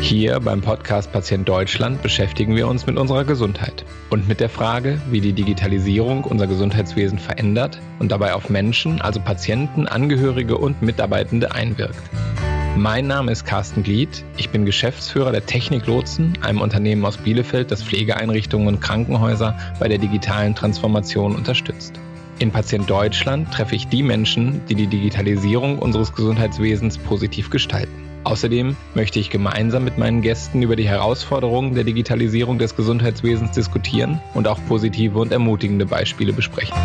Hier 0.00 0.40
beim 0.40 0.62
Podcast 0.62 1.12
Patient 1.12 1.48
Deutschland 1.48 2.02
beschäftigen 2.02 2.56
wir 2.56 2.66
uns 2.66 2.86
mit 2.86 2.96
unserer 2.96 3.24
Gesundheit 3.24 3.84
und 4.08 4.26
mit 4.26 4.40
der 4.40 4.48
Frage, 4.48 5.00
wie 5.10 5.20
die 5.20 5.34
Digitalisierung 5.34 6.24
unser 6.24 6.46
Gesundheitswesen 6.46 7.18
verändert 7.18 7.78
und 7.98 8.10
dabei 8.10 8.34
auf 8.34 8.48
Menschen, 8.48 9.00
also 9.00 9.20
Patienten, 9.20 9.86
Angehörige 9.86 10.56
und 10.56 10.82
Mitarbeitende 10.82 11.52
einwirkt. 11.52 12.00
Mein 12.76 13.06
Name 13.06 13.30
ist 13.30 13.44
Carsten 13.44 13.82
Glied. 13.82 14.24
Ich 14.36 14.50
bin 14.50 14.64
Geschäftsführer 14.64 15.32
der 15.32 15.46
Technik 15.46 15.86
Lotsen, 15.86 16.38
einem 16.40 16.60
Unternehmen 16.60 17.04
aus 17.04 17.18
Bielefeld, 17.18 17.70
das 17.70 17.82
Pflegeeinrichtungen 17.82 18.68
und 18.68 18.80
Krankenhäuser 18.80 19.56
bei 19.78 19.86
der 19.86 19.98
digitalen 19.98 20.54
Transformation 20.54 21.36
unterstützt. 21.36 22.00
In 22.38 22.50
Patient 22.50 22.88
Deutschland 22.88 23.52
treffe 23.52 23.76
ich 23.76 23.86
die 23.88 24.02
Menschen, 24.02 24.62
die 24.66 24.74
die 24.74 24.86
Digitalisierung 24.86 25.78
unseres 25.78 26.14
Gesundheitswesens 26.14 26.96
positiv 26.96 27.50
gestalten. 27.50 28.09
Außerdem 28.24 28.76
möchte 28.94 29.18
ich 29.18 29.30
gemeinsam 29.30 29.84
mit 29.84 29.96
meinen 29.96 30.20
Gästen 30.20 30.62
über 30.62 30.76
die 30.76 30.88
Herausforderungen 30.88 31.74
der 31.74 31.84
Digitalisierung 31.84 32.58
des 32.58 32.76
Gesundheitswesens 32.76 33.52
diskutieren 33.52 34.20
und 34.34 34.46
auch 34.46 34.58
positive 34.68 35.18
und 35.18 35.32
ermutigende 35.32 35.86
Beispiele 35.86 36.32
besprechen. 36.32 36.76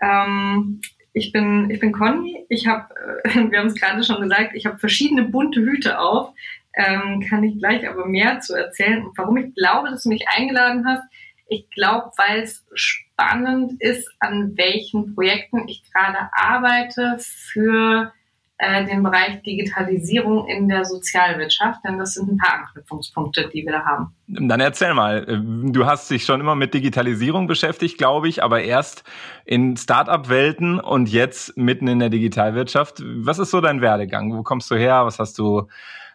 Ähm, 0.00 0.80
ich 1.12 1.30
bin, 1.30 1.68
ich 1.68 1.78
bin 1.78 1.92
Conny. 1.92 2.46
Ich 2.48 2.66
habe, 2.66 2.86
wir 3.50 3.58
haben 3.58 3.66
es 3.66 3.78
gerade 3.78 4.02
schon 4.02 4.22
gesagt, 4.22 4.52
ich 4.54 4.64
habe 4.64 4.78
verschiedene 4.78 5.24
bunte 5.24 5.60
Hüte 5.60 5.98
auf. 5.98 6.32
Ähm, 6.72 7.22
kann 7.28 7.44
ich 7.44 7.58
gleich 7.58 7.86
aber 7.86 8.06
mehr 8.06 8.40
zu 8.40 8.54
erzählen. 8.54 9.04
Warum 9.14 9.36
ich 9.36 9.54
glaube, 9.54 9.90
dass 9.90 10.04
du 10.04 10.08
mich 10.08 10.26
eingeladen 10.34 10.86
hast, 10.86 11.02
ich 11.50 11.68
glaube, 11.70 12.10
weil 12.16 12.42
es 12.42 12.64
spannend 12.74 13.72
ist, 13.80 14.08
an 14.20 14.56
welchen 14.56 15.14
Projekten 15.14 15.68
ich 15.68 15.82
gerade 15.92 16.30
arbeite 16.32 17.16
für 17.18 18.12
äh, 18.58 18.86
den 18.86 19.02
Bereich 19.02 19.42
Digitalisierung 19.42 20.46
in 20.46 20.68
der 20.68 20.84
Sozialwirtschaft, 20.84 21.80
denn 21.84 21.98
das 21.98 22.14
sind 22.14 22.30
ein 22.30 22.36
paar 22.36 22.60
Anknüpfungspunkte, 22.60 23.50
die 23.52 23.64
wir 23.64 23.72
da 23.72 23.84
haben. 23.84 24.14
Dann 24.28 24.60
erzähl 24.60 24.94
mal, 24.94 25.26
du 25.26 25.86
hast 25.86 26.10
dich 26.10 26.24
schon 26.24 26.40
immer 26.40 26.54
mit 26.54 26.72
Digitalisierung 26.72 27.48
beschäftigt, 27.48 27.98
glaube 27.98 28.28
ich, 28.28 28.44
aber 28.44 28.62
erst 28.62 29.02
in 29.44 29.76
Start-up-Welten 29.76 30.78
und 30.78 31.08
jetzt 31.08 31.56
mitten 31.56 31.88
in 31.88 31.98
der 31.98 32.10
Digitalwirtschaft. 32.10 33.02
Was 33.04 33.40
ist 33.40 33.50
so 33.50 33.60
dein 33.60 33.80
Werdegang? 33.80 34.36
Wo 34.36 34.44
kommst 34.44 34.70
du 34.70 34.76
her? 34.76 35.04
Was 35.04 35.18
hast 35.18 35.38
du 35.38 35.66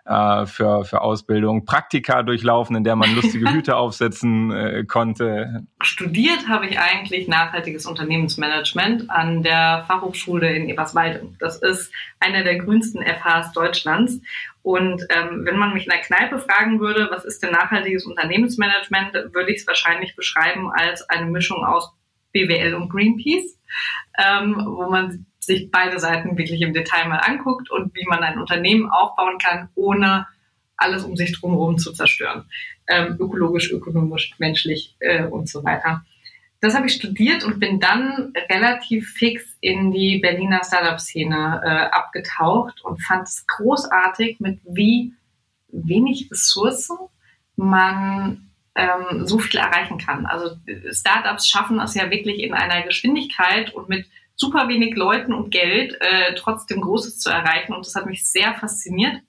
äh, 0.05 0.45
für, 0.45 0.85
für 0.85 1.01
Ausbildung, 1.01 1.65
Praktika 1.65 2.23
durchlaufen, 2.23 2.75
in 2.75 2.83
der 2.83 2.95
man 2.95 3.15
lustige 3.15 3.51
Hüte 3.51 3.75
aufsetzen 3.77 4.51
äh, 4.51 4.85
konnte. 4.85 5.65
Studiert 5.81 6.47
habe 6.47 6.67
ich 6.67 6.79
eigentlich 6.79 7.27
nachhaltiges 7.27 7.85
Unternehmensmanagement 7.85 9.09
an 9.09 9.41
der 9.41 9.83
Fachhochschule 9.87 10.53
in 10.53 10.69
Eberswalde. 10.69 11.27
Das 11.39 11.57
ist 11.57 11.91
einer 12.19 12.43
der 12.43 12.59
grünsten 12.59 13.03
FHs 13.03 13.51
Deutschlands. 13.53 14.21
Und 14.61 15.05
ähm, 15.09 15.45
wenn 15.45 15.57
man 15.57 15.73
mich 15.73 15.85
in 15.85 15.91
der 15.91 16.01
Kneipe 16.01 16.39
fragen 16.39 16.79
würde, 16.79 17.07
was 17.11 17.25
ist 17.25 17.43
denn 17.43 17.51
nachhaltiges 17.51 18.05
Unternehmensmanagement, 18.05 19.13
würde 19.33 19.51
ich 19.51 19.61
es 19.61 19.67
wahrscheinlich 19.67 20.15
beschreiben 20.15 20.71
als 20.71 21.07
eine 21.09 21.27
Mischung 21.27 21.63
aus 21.63 21.91
BWL 22.31 22.73
und 22.73 22.89
Greenpeace, 22.89 23.59
ähm, 24.17 24.55
wo 24.65 24.89
man 24.89 25.25
sich 25.45 25.71
beide 25.71 25.99
Seiten 25.99 26.37
wirklich 26.37 26.61
im 26.61 26.73
Detail 26.73 27.07
mal 27.07 27.19
anguckt 27.19 27.69
und 27.69 27.93
wie 27.95 28.05
man 28.05 28.23
ein 28.23 28.39
Unternehmen 28.39 28.89
aufbauen 28.89 29.37
kann, 29.37 29.69
ohne 29.75 30.27
alles 30.77 31.03
um 31.03 31.15
sich 31.15 31.39
drumherum 31.39 31.77
zu 31.77 31.93
zerstören. 31.93 32.49
Ähm, 32.87 33.17
ökologisch, 33.19 33.71
ökonomisch, 33.71 34.31
menschlich 34.37 34.95
äh, 34.99 35.25
und 35.25 35.49
so 35.49 35.63
weiter. 35.63 36.03
Das 36.61 36.75
habe 36.75 36.87
ich 36.87 36.93
studiert 36.93 37.43
und 37.43 37.59
bin 37.59 37.79
dann 37.79 38.33
relativ 38.49 39.11
fix 39.11 39.43
in 39.61 39.91
die 39.91 40.19
Berliner 40.19 40.63
Startup-Szene 40.63 41.61
äh, 41.63 41.95
abgetaucht 41.95 42.83
und 42.83 43.01
fand 43.03 43.27
es 43.27 43.45
großartig, 43.47 44.39
mit 44.39 44.59
wie 44.65 45.13
wenig 45.67 46.29
Ressourcen 46.31 46.97
man 47.55 48.49
ähm, 48.75 49.25
so 49.25 49.39
viel 49.39 49.59
erreichen 49.59 49.97
kann. 49.97 50.25
Also 50.25 50.55
Startups 50.91 51.47
schaffen 51.47 51.79
es 51.79 51.93
ja 51.93 52.09
wirklich 52.09 52.39
in 52.39 52.53
einer 52.53 52.81
Geschwindigkeit 52.83 53.73
und 53.73 53.89
mit 53.89 54.05
super 54.35 54.67
wenig 54.67 54.95
Leuten 54.95 55.33
und 55.33 55.51
Geld 55.51 55.97
äh, 56.01 56.35
trotzdem 56.35 56.81
Großes 56.81 57.19
zu 57.19 57.29
erreichen. 57.29 57.73
Und 57.73 57.85
das 57.85 57.95
hat 57.95 58.05
mich 58.05 58.27
sehr 58.29 58.53
fasziniert 58.55 59.21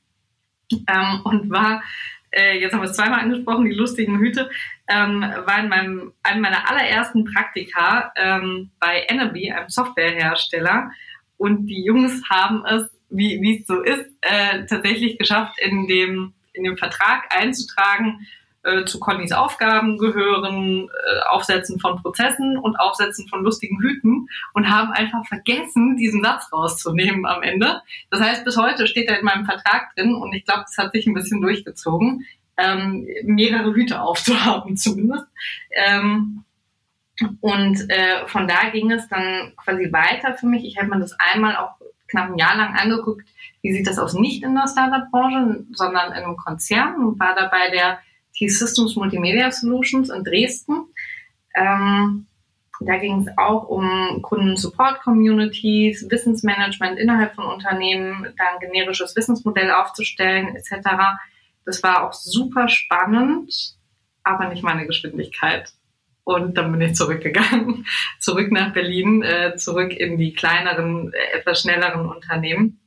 ähm, 0.72 1.20
und 1.24 1.50
war, 1.50 1.82
äh, 2.30 2.58
jetzt 2.58 2.72
haben 2.72 2.82
wir 2.82 2.90
es 2.90 2.96
zweimal 2.96 3.20
angesprochen, 3.20 3.66
die 3.66 3.74
lustigen 3.74 4.18
Hüte, 4.18 4.50
ähm, 4.88 5.20
war 5.20 5.60
in 5.60 5.68
meinem, 5.68 6.12
einem 6.22 6.42
meiner 6.42 6.68
allerersten 6.68 7.24
Praktika 7.24 8.12
ähm, 8.16 8.70
bei 8.80 9.04
Energy, 9.08 9.50
einem 9.50 9.68
Softwarehersteller. 9.68 10.90
Und 11.36 11.66
die 11.66 11.84
Jungs 11.84 12.22
haben 12.30 12.64
es, 12.66 12.90
wie 13.10 13.40
wie 13.40 13.60
es 13.60 13.66
so 13.66 13.82
ist, 13.82 14.06
äh, 14.22 14.66
tatsächlich 14.66 15.18
geschafft, 15.18 15.58
in 15.60 15.86
dem, 15.86 16.34
in 16.52 16.64
dem 16.64 16.76
Vertrag 16.76 17.24
einzutragen, 17.30 18.26
äh, 18.66 18.84
zu 18.84 18.98
Connys 18.98 19.32
Aufgaben 19.32 19.96
gehören 19.96 20.88
äh, 20.88 21.20
Aufsetzen 21.28 21.78
von 21.78 22.02
Prozessen 22.02 22.58
und 22.58 22.76
Aufsetzen 22.76 23.28
von 23.28 23.44
lustigen 23.44 23.80
Hüten 23.80 24.28
und 24.54 24.68
haben 24.68 24.92
einfach 24.92 25.24
vergessen, 25.26 25.96
diesen 25.96 26.22
Satz 26.22 26.52
rauszunehmen 26.52 27.26
am 27.26 27.42
Ende. 27.42 27.82
Das 28.10 28.20
heißt, 28.20 28.44
bis 28.44 28.56
heute 28.56 28.86
steht 28.86 29.08
er 29.08 29.18
in 29.18 29.24
meinem 29.24 29.44
Vertrag 29.44 29.94
drin 29.94 30.14
und 30.14 30.34
ich 30.34 30.44
glaube, 30.44 30.64
das 30.66 30.76
hat 30.78 30.92
sich 30.92 31.06
ein 31.06 31.14
bisschen 31.14 31.40
durchgezogen, 31.40 32.26
ähm, 32.56 33.06
mehrere 33.22 33.72
Hüte 33.72 34.00
aufzuhaben 34.00 34.76
zumindest. 34.76 35.26
Ähm, 35.70 36.44
und 37.40 37.88
äh, 37.88 38.26
von 38.26 38.46
da 38.46 38.68
ging 38.70 38.90
es 38.90 39.08
dann 39.08 39.52
quasi 39.56 39.90
weiter 39.92 40.34
für 40.34 40.46
mich. 40.46 40.64
Ich 40.64 40.76
habe 40.76 40.88
mir 40.88 41.00
das 41.00 41.16
einmal 41.18 41.56
auch 41.56 41.76
knapp 42.08 42.30
ein 42.30 42.38
Jahr 42.38 42.56
lang 42.56 42.74
angeguckt, 42.74 43.26
wie 43.62 43.72
sieht 43.72 43.86
das 43.86 43.98
aus, 43.98 44.14
nicht 44.14 44.42
in 44.42 44.54
der 44.54 44.68
Startup-Branche, 44.68 45.64
sondern 45.72 46.12
in 46.12 46.24
einem 46.24 46.36
Konzern 46.36 46.96
und 46.96 47.18
war 47.18 47.34
dabei 47.34 47.70
der 47.70 47.98
T-Systems 48.36 48.96
Multimedia 48.96 49.50
Solutions 49.50 50.10
in 50.10 50.24
Dresden. 50.24 50.86
Ähm, 51.54 52.26
da 52.80 52.96
ging 52.98 53.20
es 53.20 53.38
auch 53.38 53.68
um 53.68 54.20
Kunden-Support-Communities, 54.22 56.10
Wissensmanagement 56.10 56.98
innerhalb 56.98 57.34
von 57.34 57.46
Unternehmen, 57.46 58.34
dann 58.36 58.60
generisches 58.60 59.16
Wissensmodell 59.16 59.70
aufzustellen 59.70 60.54
etc. 60.56 60.90
Das 61.64 61.82
war 61.82 62.06
auch 62.06 62.12
super 62.12 62.68
spannend, 62.68 63.76
aber 64.22 64.48
nicht 64.48 64.62
meine 64.62 64.86
Geschwindigkeit. 64.86 65.72
Und 66.24 66.58
dann 66.58 66.72
bin 66.72 66.80
ich 66.80 66.96
zurückgegangen, 66.96 67.86
zurück 68.20 68.50
nach 68.50 68.72
Berlin, 68.72 69.22
äh, 69.22 69.56
zurück 69.56 69.92
in 69.92 70.18
die 70.18 70.32
kleineren, 70.32 71.12
äh, 71.12 71.38
etwas 71.38 71.62
schnelleren 71.62 72.08
Unternehmen. 72.08 72.80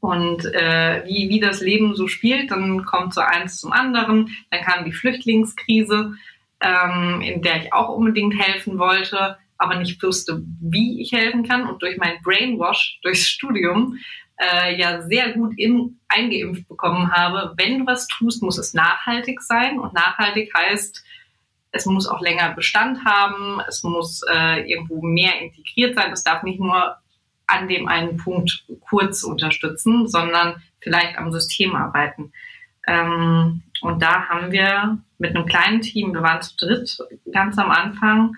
Und 0.00 0.44
äh, 0.46 1.02
wie, 1.06 1.28
wie 1.28 1.40
das 1.40 1.60
Leben 1.60 1.94
so 1.94 2.08
spielt, 2.08 2.50
dann 2.50 2.84
kommt 2.84 3.12
so 3.12 3.20
eins 3.20 3.58
zum 3.60 3.72
anderen. 3.72 4.30
Dann 4.50 4.62
kam 4.62 4.84
die 4.84 4.92
Flüchtlingskrise, 4.92 6.14
ähm, 6.60 7.20
in 7.20 7.42
der 7.42 7.62
ich 7.62 7.72
auch 7.72 7.90
unbedingt 7.90 8.38
helfen 8.40 8.78
wollte, 8.78 9.36
aber 9.58 9.76
nicht 9.76 10.02
wusste, 10.02 10.42
wie 10.60 11.00
ich 11.02 11.12
helfen 11.12 11.46
kann. 11.46 11.68
Und 11.68 11.82
durch 11.82 11.98
mein 11.98 12.22
Brainwash, 12.22 13.00
durchs 13.02 13.28
Studium, 13.28 13.98
äh, 14.38 14.78
ja 14.78 15.02
sehr 15.02 15.32
gut 15.32 15.54
in, 15.58 15.98
eingeimpft 16.08 16.68
bekommen 16.68 17.12
habe, 17.12 17.54
wenn 17.56 17.80
du 17.80 17.86
was 17.86 18.06
tust, 18.06 18.42
muss 18.42 18.58
es 18.58 18.74
nachhaltig 18.74 19.40
sein. 19.42 19.78
Und 19.78 19.92
nachhaltig 19.92 20.52
heißt, 20.56 21.04
es 21.72 21.86
muss 21.86 22.08
auch 22.08 22.20
länger 22.20 22.54
Bestand 22.54 23.04
haben, 23.04 23.60
es 23.68 23.82
muss 23.82 24.22
äh, 24.32 24.70
irgendwo 24.70 25.02
mehr 25.02 25.40
integriert 25.40 25.94
sein, 25.94 26.12
es 26.12 26.24
darf 26.24 26.42
nicht 26.42 26.60
nur 26.60 26.96
an 27.46 27.68
dem 27.68 27.88
einen 27.88 28.16
Punkt 28.16 28.64
kurz 28.88 29.22
unterstützen, 29.22 30.08
sondern 30.08 30.62
vielleicht 30.80 31.18
am 31.18 31.32
System 31.32 31.74
arbeiten. 31.74 32.32
Ähm, 32.86 33.62
und 33.80 34.02
da 34.02 34.28
haben 34.28 34.52
wir 34.52 34.98
mit 35.18 35.34
einem 35.34 35.46
kleinen 35.46 35.80
Team, 35.80 36.14
wir 36.14 36.22
waren 36.22 36.42
zu 36.42 36.56
dritt 36.56 36.98
ganz 37.32 37.58
am 37.58 37.70
Anfang, 37.70 38.36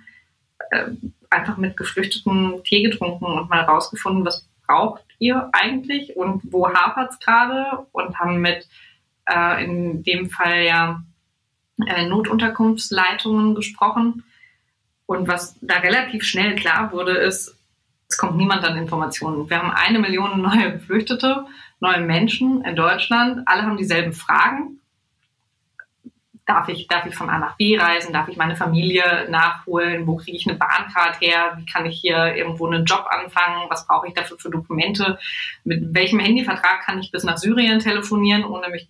äh, 0.71 0.87
einfach 1.31 1.57
mit 1.57 1.77
Geflüchteten 1.77 2.63
Tee 2.65 2.83
getrunken 2.83 3.27
und 3.27 3.51
mal 3.51 3.61
rausgefunden, 3.61 4.25
was 4.25 4.49
braucht 4.67 5.05
ihr 5.19 5.49
eigentlich 5.53 6.17
und 6.17 6.43
wo 6.53 6.69
hapert 6.69 7.13
es 7.13 7.19
gerade 7.19 7.87
und 7.93 8.19
haben 8.19 8.41
mit 8.41 8.69
äh, 9.29 9.65
in 9.65 10.03
dem 10.03 10.31
Fall 10.31 10.63
ja 10.63 11.03
äh, 11.87 12.07
Notunterkunftsleitungen 12.07 13.55
gesprochen. 13.55 14.25
Und 15.07 15.27
was 15.27 15.57
da 15.63 15.77
relativ 15.77 16.25
schnell 16.25 16.55
klar 16.55 16.93
wurde, 16.93 17.13
ist, 17.13 17.58
es 18.09 18.17
kommt 18.17 18.37
niemand 18.37 18.65
an 18.65 18.77
Informationen. 18.77 19.49
Wir 19.51 19.59
haben 19.59 19.71
eine 19.71 19.99
Million 19.99 20.41
neue 20.41 20.73
Geflüchtete, 20.73 21.47
neue 21.81 22.01
Menschen 22.01 22.65
in 22.65 22.75
Deutschland. 22.75 23.43
Alle 23.47 23.63
haben 23.63 23.77
dieselben 23.77 24.13
Fragen. 24.13 24.81
Darf 26.47 26.71
ich, 26.71 26.89
darf 26.89 27.05
ich 27.05 27.15
von 27.15 27.29
A 27.29 27.39
nach 27.39 27.59
B 27.59 27.79
reisen? 27.79 28.15
Darf 28.15 28.29
ich 28.29 28.39
meine 28.39 28.57
Familie 28.57 29.29
nachholen? 29.29 30.07
Wo 30.07 30.17
kriege 30.17 30.39
ich 30.39 30.49
eine 30.49 30.57
Bahncard 30.57 31.21
her? 31.21 31.53
Wie 31.59 31.67
kann 31.67 31.85
ich 31.85 32.01
hier 32.01 32.35
irgendwo 32.35 32.67
einen 32.67 32.87
Job 32.87 33.07
anfangen? 33.11 33.69
Was 33.69 33.87
brauche 33.87 34.09
ich 34.09 34.15
dafür 34.15 34.39
für 34.39 34.49
Dokumente? 34.49 35.19
Mit 35.65 35.95
welchem 35.95 36.19
Handyvertrag 36.19 36.81
kann 36.87 37.01
ich 37.01 37.11
bis 37.11 37.25
nach 37.25 37.37
Syrien 37.37 37.81
telefonieren, 37.81 38.45
ohne 38.45 38.71
mich 38.71 38.89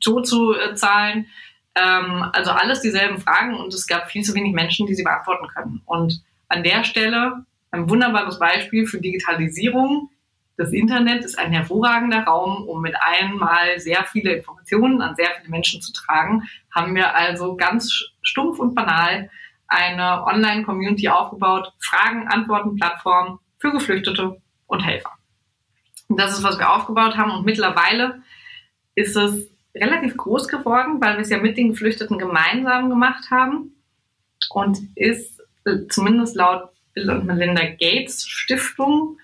tot 0.00 0.28
zu 0.28 0.54
äh, 0.54 0.74
zahlen? 0.74 1.28
Ähm, 1.74 2.28
also 2.34 2.50
alles 2.50 2.82
dieselben 2.82 3.18
Fragen 3.18 3.54
und 3.54 3.72
es 3.72 3.86
gab 3.86 4.10
viel 4.10 4.22
zu 4.22 4.34
wenig 4.34 4.52
Menschen, 4.52 4.86
die 4.86 4.94
sie 4.94 5.04
beantworten 5.04 5.48
können. 5.48 5.80
Und 5.86 6.22
an 6.48 6.62
der 6.62 6.84
Stelle 6.84 7.46
ein 7.70 7.88
wunderbares 7.88 8.38
Beispiel 8.38 8.86
für 8.86 9.00
Digitalisierung. 9.00 10.10
Das 10.56 10.72
Internet 10.72 11.24
ist 11.24 11.38
ein 11.38 11.52
hervorragender 11.52 12.24
Raum, 12.24 12.68
um 12.68 12.82
mit 12.82 12.94
einmal 13.00 13.78
sehr 13.78 14.04
viele 14.04 14.34
Informationen 14.34 15.00
an 15.00 15.16
sehr 15.16 15.30
viele 15.38 15.48
Menschen 15.48 15.80
zu 15.80 15.92
tragen. 15.92 16.42
Haben 16.74 16.94
wir 16.94 17.14
also 17.14 17.56
ganz 17.56 17.92
stumpf 18.22 18.58
und 18.58 18.74
banal 18.74 19.30
eine 19.68 20.24
Online-Community 20.26 21.08
aufgebaut, 21.08 21.72
Fragen, 21.78 22.28
Antworten, 22.28 22.76
Plattform 22.76 23.38
für 23.58 23.72
Geflüchtete 23.72 24.40
und 24.66 24.80
Helfer. 24.80 25.12
Und 26.08 26.18
das 26.18 26.32
ist, 26.32 26.42
was 26.42 26.58
wir 26.58 26.70
aufgebaut 26.70 27.16
haben. 27.16 27.30
Und 27.30 27.46
mittlerweile 27.46 28.22
ist 28.96 29.16
es 29.16 29.48
relativ 29.74 30.16
groß 30.16 30.48
geworden, 30.48 31.00
weil 31.00 31.14
wir 31.14 31.20
es 31.20 31.30
ja 31.30 31.38
mit 31.38 31.56
den 31.56 31.70
Geflüchteten 31.70 32.18
gemeinsam 32.18 32.90
gemacht 32.90 33.30
haben 33.30 33.76
und 34.50 34.78
ist 34.96 35.40
äh, 35.64 35.86
zumindest 35.88 36.34
laut 36.34 36.70
Bill 36.92 37.10
und 37.10 37.26
Melinda 37.26 37.64
Gates 37.64 38.26
Stiftung 38.26 39.18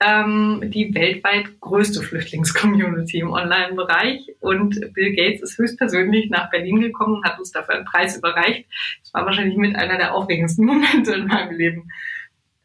ähm, 0.00 0.62
die 0.64 0.94
weltweit 0.94 1.60
größte 1.60 2.02
Flüchtlingscommunity 2.02 3.18
im 3.18 3.32
Online-Bereich. 3.32 4.34
Und 4.40 4.80
Bill 4.94 5.14
Gates 5.14 5.42
ist 5.42 5.58
höchstpersönlich 5.58 6.30
nach 6.30 6.50
Berlin 6.50 6.80
gekommen 6.80 7.16
und 7.16 7.24
hat 7.24 7.38
uns 7.38 7.52
dafür 7.52 7.74
einen 7.76 7.84
Preis 7.84 8.16
überreicht. 8.16 8.66
Das 9.02 9.12
war 9.12 9.26
wahrscheinlich 9.26 9.58
mit 9.58 9.76
einer 9.76 9.98
der 9.98 10.14
aufregendsten 10.14 10.64
Momente 10.66 11.12
in 11.12 11.26
meinem 11.26 11.56
Leben. 11.56 11.90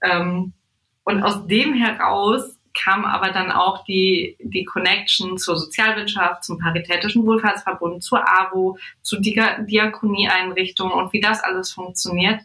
Ähm, 0.02 0.54
und 1.04 1.22
aus 1.22 1.46
dem 1.46 1.74
heraus 1.74 2.58
kam 2.74 3.06
aber 3.06 3.30
dann 3.30 3.52
auch 3.52 3.84
die, 3.86 4.38
die 4.40 4.66
Connection 4.66 5.38
zur 5.38 5.56
Sozialwirtschaft, 5.56 6.44
zum 6.44 6.58
Paritätischen 6.58 7.26
Wohlfahrtsverbund, 7.26 8.04
zur 8.04 8.28
AWO, 8.28 8.78
zu 9.02 9.20
Diakonieeinrichtungen 9.20 10.94
und 10.94 11.14
wie 11.14 11.22
das 11.22 11.42
alles 11.42 11.72
funktioniert 11.72 12.42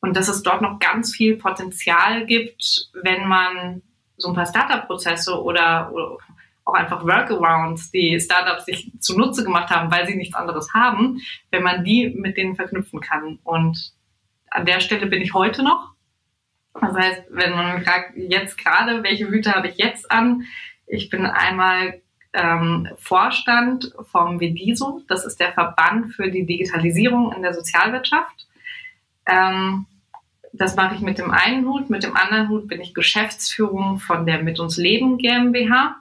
und 0.00 0.16
dass 0.16 0.28
es 0.28 0.42
dort 0.42 0.62
noch 0.62 0.78
ganz 0.78 1.14
viel 1.14 1.36
Potenzial 1.36 2.26
gibt, 2.26 2.90
wenn 3.02 3.26
man 3.26 3.82
so 4.16 4.28
ein 4.28 4.34
paar 4.34 4.46
Startup-Prozesse 4.46 5.42
oder, 5.42 5.90
oder, 5.92 6.18
auch 6.66 6.74
einfach 6.74 7.04
Workarounds, 7.04 7.92
die 7.92 8.18
Startups 8.20 8.66
sich 8.66 8.90
zunutze 8.98 9.44
gemacht 9.44 9.70
haben, 9.70 9.90
weil 9.90 10.06
sie 10.06 10.16
nichts 10.16 10.34
anderes 10.34 10.74
haben, 10.74 11.20
wenn 11.50 11.62
man 11.62 11.84
die 11.84 12.10
mit 12.10 12.36
denen 12.36 12.56
verknüpfen 12.56 13.00
kann. 13.00 13.38
Und 13.44 13.92
an 14.50 14.66
der 14.66 14.80
Stelle 14.80 15.06
bin 15.06 15.22
ich 15.22 15.32
heute 15.32 15.62
noch. 15.62 15.92
Das 16.74 16.94
heißt, 16.94 17.22
wenn 17.30 17.52
man 17.52 17.82
fragt, 17.84 18.16
jetzt 18.16 18.58
gerade, 18.58 19.02
welche 19.04 19.28
Hüte 19.28 19.54
habe 19.54 19.68
ich 19.68 19.76
jetzt 19.76 20.10
an? 20.10 20.42
Ich 20.86 21.08
bin 21.08 21.24
einmal 21.24 22.02
ähm, 22.32 22.88
Vorstand 22.98 23.94
vom 24.10 24.40
VEDISO, 24.40 25.02
das 25.08 25.24
ist 25.24 25.38
der 25.40 25.52
Verband 25.52 26.12
für 26.14 26.30
die 26.30 26.44
Digitalisierung 26.44 27.32
in 27.32 27.42
der 27.42 27.54
Sozialwirtschaft. 27.54 28.45
Ähm, 29.26 29.86
das 30.52 30.76
mache 30.76 30.94
ich 30.94 31.00
mit 31.00 31.18
dem 31.18 31.30
einen 31.30 31.66
Hut. 31.66 31.90
Mit 31.90 32.02
dem 32.02 32.16
anderen 32.16 32.48
Hut 32.48 32.68
bin 32.68 32.80
ich 32.80 32.94
Geschäftsführung 32.94 33.98
von 33.98 34.26
der 34.26 34.42
Mit 34.42 34.58
uns 34.58 34.76
Leben 34.76 35.18
GmbH. 35.18 35.96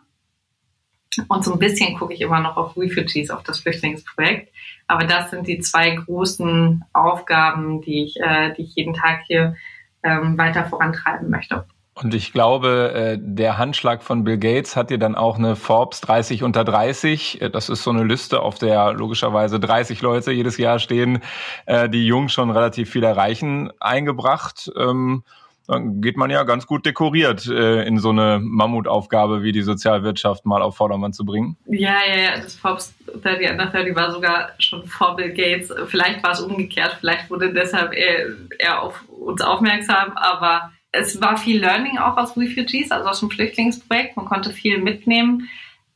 Und 1.28 1.44
so 1.44 1.54
ein 1.54 1.60
bisschen 1.60 1.98
gucke 1.98 2.14
ich 2.14 2.22
immer 2.22 2.40
noch 2.40 2.58
auf 2.58 2.78
Refugees, 2.78 3.30
auf 3.30 3.44
das 3.44 3.60
Flüchtlingsprojekt. 3.60 4.52
Aber 4.88 5.06
das 5.06 5.32
sind 5.32 5.48
die 5.48 5.60
zwei 5.60 5.92
großen 5.92 6.84
Aufgaben, 6.94 7.82
die 7.82 8.04
ich, 8.04 8.20
äh, 8.20 8.54
die 8.54 8.64
ich 8.64 8.76
jeden 8.76 8.94
Tag 8.94 9.22
hier 9.26 9.56
ähm, 10.04 10.38
weiter 10.38 10.66
vorantreiben 10.66 11.30
möchte. 11.30 11.66
Und 11.96 12.14
ich 12.14 12.34
glaube, 12.34 12.92
äh, 12.94 13.18
der 13.20 13.58
Handschlag 13.58 14.04
von 14.04 14.26
Bill 14.26 14.38
Gates 14.38 14.76
hat 14.76 14.90
dir 14.90 14.98
dann 14.98 15.16
auch 15.16 15.38
eine 15.38 15.56
Forbes 15.56 16.02
30 16.02 16.44
unter 16.44 16.66
30. 16.66 17.42
Äh, 17.42 17.50
das 17.50 17.70
ist 17.70 17.84
so 17.84 17.90
eine 17.90 18.04
Liste, 18.04 18.42
auf 18.42 18.60
der 18.60 18.92
logischerweise 18.92 19.62
30 19.62 20.02
Leute 20.02 20.34
jedes 20.34 20.58
Jahr 20.58 20.80
stehen, 20.80 21.22
äh, 21.66 21.88
die 21.88 22.06
jung 22.06 22.28
schon 22.28 22.52
relativ 22.52 22.90
viel 22.90 23.04
erreichen, 23.04 23.72
eingebracht. 23.80 24.70
Ähm, 24.78 25.24
dann 25.68 26.02
geht 26.02 26.18
man 26.18 26.30
ja 26.30 26.44
ganz 26.44 26.68
gut 26.68 26.86
dekoriert 26.86 27.48
in 27.48 27.98
so 27.98 28.12
eine 28.12 28.40
Mammutaufgabe 28.40 29.42
wie 29.42 29.52
die 29.52 29.64
Sozialwirtschaft 29.64 30.46
mal 30.46 30.62
auf 30.62 30.76
Vordermann 30.76 31.12
zu 31.12 31.26
bringen. 31.26 31.58
Ja, 31.66 31.98
ja, 32.08 32.22
ja, 32.22 32.40
das 32.40 32.54
Forbes 32.54 32.94
30 33.24 33.50
under 33.50 33.66
30 33.66 33.96
war 33.96 34.12
sogar 34.12 34.50
schon 34.60 34.86
vor 34.86 35.16
Bill 35.16 35.34
Gates. 35.34 35.74
Vielleicht 35.88 36.22
war 36.22 36.34
es 36.34 36.42
umgekehrt, 36.42 36.98
vielleicht 37.00 37.32
wurde 37.32 37.52
deshalb 37.52 37.94
er, 37.94 38.28
er 38.60 38.84
auf 38.84 39.04
uns 39.10 39.42
aufmerksam, 39.42 40.12
aber 40.16 40.70
es 40.96 41.22
war 41.22 41.38
viel 41.38 41.60
Learning 41.60 41.98
auch 41.98 42.18
aus 42.18 42.38
Refugees, 42.38 42.92
also 42.92 43.10
aus 43.10 43.20
dem 43.20 43.30
Flüchtlingsprojekt. 43.30 44.16
Man 44.18 44.26
konnte 44.26 44.52
viel 44.52 44.80
mitnehmen 44.80 45.50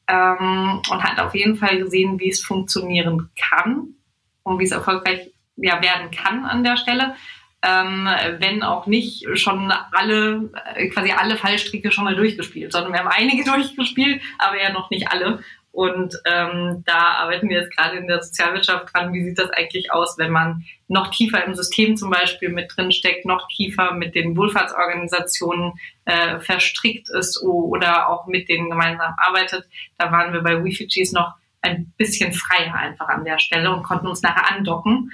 ähm, 0.08 0.82
und 0.90 1.04
hat 1.04 1.20
auf 1.20 1.36
jeden 1.36 1.56
Fall 1.56 1.78
gesehen, 1.78 2.20
wie 2.20 2.30
es 2.30 2.42
funktionieren 2.42 3.30
kann 3.50 3.96
und 4.44 4.60
wie 4.60 4.66
es 4.66 4.72
erfolgreich 4.72 5.32
ja, 5.56 5.82
werden 5.82 6.12
kann 6.12 6.46
an 6.46 6.64
der 6.64 6.78
Stelle. 6.78 7.16
Ähm, 7.62 8.08
wenn 8.38 8.64
auch 8.64 8.88
nicht 8.88 9.26
schon 9.38 9.74
alle, 9.92 10.50
äh, 10.76 10.88
quasi 10.88 11.12
alle 11.12 11.36
Fallstricke 11.36 11.92
schon 11.92 12.06
mal 12.06 12.16
durchgespielt, 12.16 12.72
sondern 12.72 12.94
wir 12.94 13.00
haben 13.00 13.10
einige 13.10 13.44
durchgespielt, 13.52 14.22
aber 14.38 14.62
ja 14.62 14.72
noch 14.72 14.90
nicht 14.90 15.12
alle. 15.12 15.44
Und 15.72 16.16
ähm, 16.26 16.84
da 16.86 16.98
arbeiten 17.20 17.48
wir 17.48 17.62
jetzt 17.62 17.76
gerade 17.76 17.98
in 17.98 18.08
der 18.08 18.22
Sozialwirtschaft 18.24 18.94
dran. 18.94 19.14
Wie 19.14 19.24
sieht 19.24 19.38
das 19.38 19.52
eigentlich 19.52 19.92
aus, 19.92 20.18
wenn 20.18 20.32
man 20.32 20.66
noch 20.88 21.12
tiefer 21.12 21.44
im 21.46 21.54
System 21.54 21.96
zum 21.96 22.10
Beispiel 22.10 22.50
mit 22.50 22.76
drin 22.76 22.92
steckt, 22.92 23.26
noch 23.26 23.48
tiefer 23.48 23.94
mit 23.94 24.16
den 24.16 24.36
Wohlfahrtsorganisationen 24.36 25.74
äh, 26.06 26.40
verstrickt 26.40 27.10
ist 27.10 27.44
oder 27.44 28.10
auch 28.10 28.26
mit 28.26 28.50
denen 28.50 28.70
gemeinsam 28.70 29.14
arbeitet? 29.18 29.66
Da 29.98 30.12
waren 30.12 30.34
wir 30.34 30.42
bei 30.42 30.56
Refugees 30.56 31.12
noch 31.12 31.34
ein 31.62 31.94
bisschen 31.98 32.34
freier 32.34 32.74
einfach 32.74 33.10
an 33.10 33.26
der 33.26 33.38
Stelle 33.38 33.72
und 33.72 33.84
konnten 33.84 34.08
uns 34.08 34.22
nachher 34.22 34.52
andocken 34.52 35.12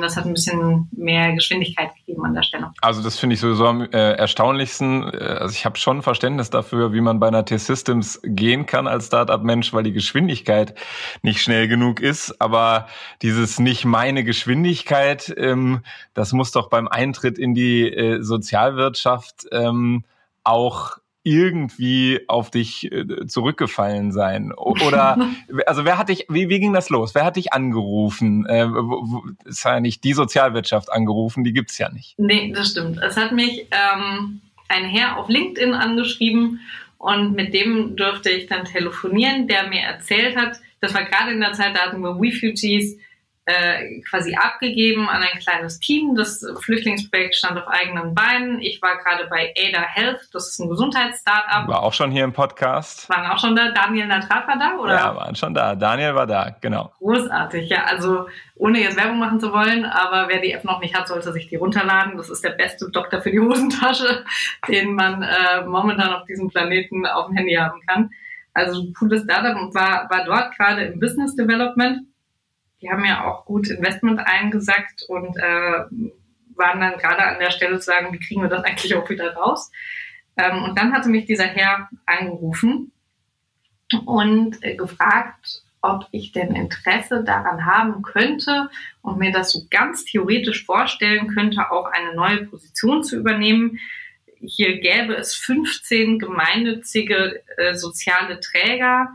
das 0.00 0.16
hat 0.16 0.26
ein 0.26 0.34
bisschen 0.34 0.88
mehr 0.92 1.32
Geschwindigkeit 1.32 1.94
gegeben 1.94 2.24
an 2.24 2.34
der 2.34 2.42
Stelle. 2.42 2.72
Also 2.82 3.02
das 3.02 3.18
finde 3.18 3.34
ich 3.34 3.40
sowieso 3.40 3.66
am 3.66 3.82
äh, 3.82 4.12
erstaunlichsten. 4.12 5.02
Äh, 5.12 5.16
also 5.40 5.54
ich 5.54 5.64
habe 5.64 5.78
schon 5.78 6.02
Verständnis 6.02 6.50
dafür, 6.50 6.92
wie 6.92 7.00
man 7.00 7.20
bei 7.20 7.28
einer 7.28 7.44
T-Systems 7.44 8.20
gehen 8.22 8.66
kann 8.66 8.86
als 8.86 9.06
Startup-Mensch, 9.06 9.72
weil 9.72 9.82
die 9.82 9.92
Geschwindigkeit 9.92 10.74
nicht 11.22 11.40
schnell 11.40 11.68
genug 11.68 12.00
ist. 12.00 12.40
Aber 12.40 12.86
dieses 13.22 13.58
nicht 13.58 13.84
meine 13.84 14.24
Geschwindigkeit, 14.24 15.32
ähm, 15.36 15.80
das 16.12 16.32
muss 16.32 16.52
doch 16.52 16.68
beim 16.68 16.86
Eintritt 16.88 17.38
in 17.38 17.54
die 17.54 17.88
äh, 17.88 18.22
Sozialwirtschaft 18.22 19.46
ähm, 19.52 20.04
auch 20.44 20.98
irgendwie 21.24 22.20
auf 22.28 22.50
dich 22.50 22.90
äh, 22.90 23.26
zurückgefallen 23.26 24.12
sein? 24.12 24.52
Oder, 24.52 25.30
also 25.66 25.84
wer 25.84 25.98
hat 25.98 26.08
dich, 26.08 26.26
wie, 26.28 26.48
wie 26.48 26.60
ging 26.60 26.72
das 26.72 26.90
los? 26.90 27.14
Wer 27.14 27.24
hat 27.24 27.36
dich 27.36 27.52
angerufen? 27.52 28.46
Äh, 28.46 28.66
ist 29.44 29.64
ja 29.64 29.80
nicht 29.80 30.04
die 30.04 30.12
Sozialwirtschaft 30.12 30.92
angerufen, 30.92 31.44
die 31.44 31.52
gibt's 31.52 31.78
ja 31.78 31.90
nicht. 31.90 32.18
Nee, 32.18 32.52
das 32.54 32.70
stimmt. 32.70 32.98
Es 32.98 33.16
hat 33.16 33.32
mich 33.32 33.66
ähm, 33.70 34.40
ein 34.68 34.84
Herr 34.84 35.18
auf 35.18 35.28
LinkedIn 35.28 35.74
angeschrieben 35.74 36.60
und 36.98 37.34
mit 37.34 37.52
dem 37.52 37.96
durfte 37.96 38.30
ich 38.30 38.46
dann 38.46 38.64
telefonieren, 38.64 39.48
der 39.48 39.68
mir 39.68 39.80
erzählt 39.80 40.36
hat, 40.36 40.60
das 40.80 40.94
war 40.94 41.04
gerade 41.04 41.32
in 41.32 41.40
der 41.40 41.52
Zeit, 41.52 41.76
da 41.76 41.86
hatten 41.86 42.00
wir 42.00 42.20
Refugees 42.20 42.96
äh, 43.44 44.00
quasi 44.08 44.36
abgegeben 44.36 45.08
an 45.08 45.22
ein 45.22 45.38
kleines 45.40 45.80
Team. 45.80 46.14
Das 46.14 46.46
Flüchtlingsprojekt 46.60 47.34
stand 47.34 47.58
auf 47.58 47.66
eigenen 47.66 48.14
Beinen. 48.14 48.60
Ich 48.60 48.80
war 48.80 48.98
gerade 48.98 49.26
bei 49.28 49.52
Ada 49.58 49.82
Health, 49.82 50.28
das 50.32 50.48
ist 50.48 50.60
ein 50.60 50.68
Gesundheitsstartup. 50.68 51.68
War 51.68 51.82
auch 51.82 51.92
schon 51.92 52.12
hier 52.12 52.22
im 52.22 52.32
Podcast. 52.32 53.08
Waren 53.08 53.30
auch 53.30 53.38
schon 53.38 53.56
da. 53.56 53.72
Daniel 53.72 54.06
Natrat 54.06 54.46
war 54.46 54.58
da, 54.58 54.76
oder? 54.76 54.94
Ja, 54.94 55.16
waren 55.16 55.34
schon 55.34 55.54
da. 55.54 55.74
Daniel 55.74 56.14
war 56.14 56.26
da, 56.26 56.56
genau. 56.60 56.92
Großartig, 56.98 57.68
ja. 57.68 57.84
Also 57.84 58.28
ohne 58.54 58.80
jetzt 58.80 58.96
Werbung 58.96 59.18
machen 59.18 59.40
zu 59.40 59.52
wollen, 59.52 59.84
aber 59.84 60.28
wer 60.28 60.40
die 60.40 60.52
App 60.52 60.64
noch 60.64 60.80
nicht 60.80 60.94
hat, 60.94 61.08
sollte 61.08 61.32
sich 61.32 61.48
die 61.48 61.56
runterladen. 61.56 62.16
Das 62.16 62.30
ist 62.30 62.44
der 62.44 62.50
beste 62.50 62.90
Doktor 62.90 63.22
für 63.22 63.32
die 63.32 63.40
Hosentasche, 63.40 64.24
den 64.68 64.94
man 64.94 65.22
äh, 65.22 65.64
momentan 65.66 66.12
auf 66.12 66.26
diesem 66.26 66.48
Planeten 66.48 67.06
auf 67.06 67.26
dem 67.26 67.36
Handy 67.36 67.54
haben 67.54 67.80
kann. 67.88 68.10
Also 68.54 68.92
cooles 68.98 69.24
Startup 69.24 69.56
und 69.60 69.74
war, 69.74 70.08
war 70.10 70.24
dort 70.24 70.56
gerade 70.56 70.82
im 70.84 71.00
Business 71.00 71.34
Development 71.34 72.06
die 72.82 72.90
haben 72.90 73.04
ja 73.04 73.24
auch 73.24 73.44
gut 73.44 73.68
Investment 73.68 74.20
eingesackt 74.20 75.04
und 75.08 75.36
äh, 75.36 75.84
waren 76.54 76.80
dann 76.80 76.98
gerade 76.98 77.24
an 77.24 77.38
der 77.38 77.50
Stelle 77.50 77.78
zu 77.78 77.86
sagen, 77.86 78.12
wie 78.12 78.18
kriegen 78.18 78.42
wir 78.42 78.48
das 78.48 78.64
eigentlich 78.64 78.94
auch 78.94 79.08
wieder 79.08 79.34
raus? 79.34 79.70
Ähm, 80.36 80.64
und 80.64 80.78
dann 80.78 80.92
hatte 80.92 81.08
mich 81.08 81.26
dieser 81.26 81.46
Herr 81.46 81.88
angerufen 82.06 82.92
und 84.04 84.62
äh, 84.62 84.74
gefragt, 84.74 85.62
ob 85.80 86.06
ich 86.12 86.32
denn 86.32 86.54
Interesse 86.54 87.24
daran 87.24 87.66
haben 87.66 88.02
könnte 88.02 88.70
und 89.02 89.18
mir 89.18 89.32
das 89.32 89.52
so 89.52 89.66
ganz 89.70 90.04
theoretisch 90.04 90.64
vorstellen 90.64 91.28
könnte, 91.28 91.70
auch 91.70 91.86
eine 91.86 92.14
neue 92.14 92.46
Position 92.46 93.02
zu 93.02 93.16
übernehmen. 93.16 93.78
Hier 94.40 94.80
gäbe 94.80 95.14
es 95.14 95.34
15 95.34 96.18
gemeinnützige 96.18 97.42
äh, 97.56 97.74
soziale 97.74 98.40
Träger, 98.40 99.08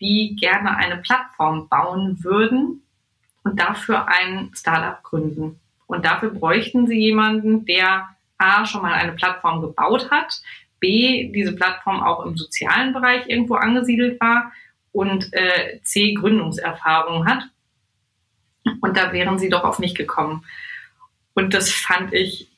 die 0.00 0.36
gerne 0.36 0.76
eine 0.76 0.98
Plattform 0.98 1.68
bauen 1.68 2.22
würden, 2.24 2.82
und 3.48 3.58
dafür 3.58 4.06
ein 4.08 4.50
Startup 4.54 5.02
gründen. 5.02 5.58
Und 5.86 6.04
dafür 6.04 6.30
bräuchten 6.30 6.86
sie 6.86 6.98
jemanden, 6.98 7.64
der 7.64 8.10
A 8.36 8.66
schon 8.66 8.82
mal 8.82 8.92
eine 8.92 9.12
Plattform 9.12 9.62
gebaut 9.62 10.10
hat, 10.10 10.42
B 10.80 11.32
diese 11.32 11.52
Plattform 11.54 12.02
auch 12.02 12.24
im 12.24 12.36
sozialen 12.36 12.92
Bereich 12.92 13.26
irgendwo 13.26 13.54
angesiedelt 13.54 14.20
war 14.20 14.52
und 14.92 15.32
äh, 15.32 15.80
C 15.82 16.14
Gründungserfahrung 16.14 17.26
hat. 17.26 17.44
Und 18.80 18.96
da 18.96 19.12
wären 19.12 19.38
sie 19.38 19.48
doch 19.48 19.64
auf 19.64 19.78
mich 19.78 19.94
gekommen. 19.94 20.44
Und 21.34 21.54
das 21.54 21.70
fand 21.70 22.12
ich 22.12 22.48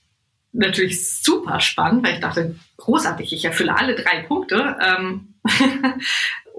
natürlich 0.52 1.22
super 1.22 1.60
spannend, 1.60 2.04
weil 2.04 2.14
ich 2.14 2.20
dachte, 2.20 2.56
großartig, 2.78 3.32
ich 3.32 3.44
erfülle 3.44 3.76
alle 3.76 3.94
drei 3.94 4.22
Punkte. 4.22 4.76
Ähm 4.84 5.34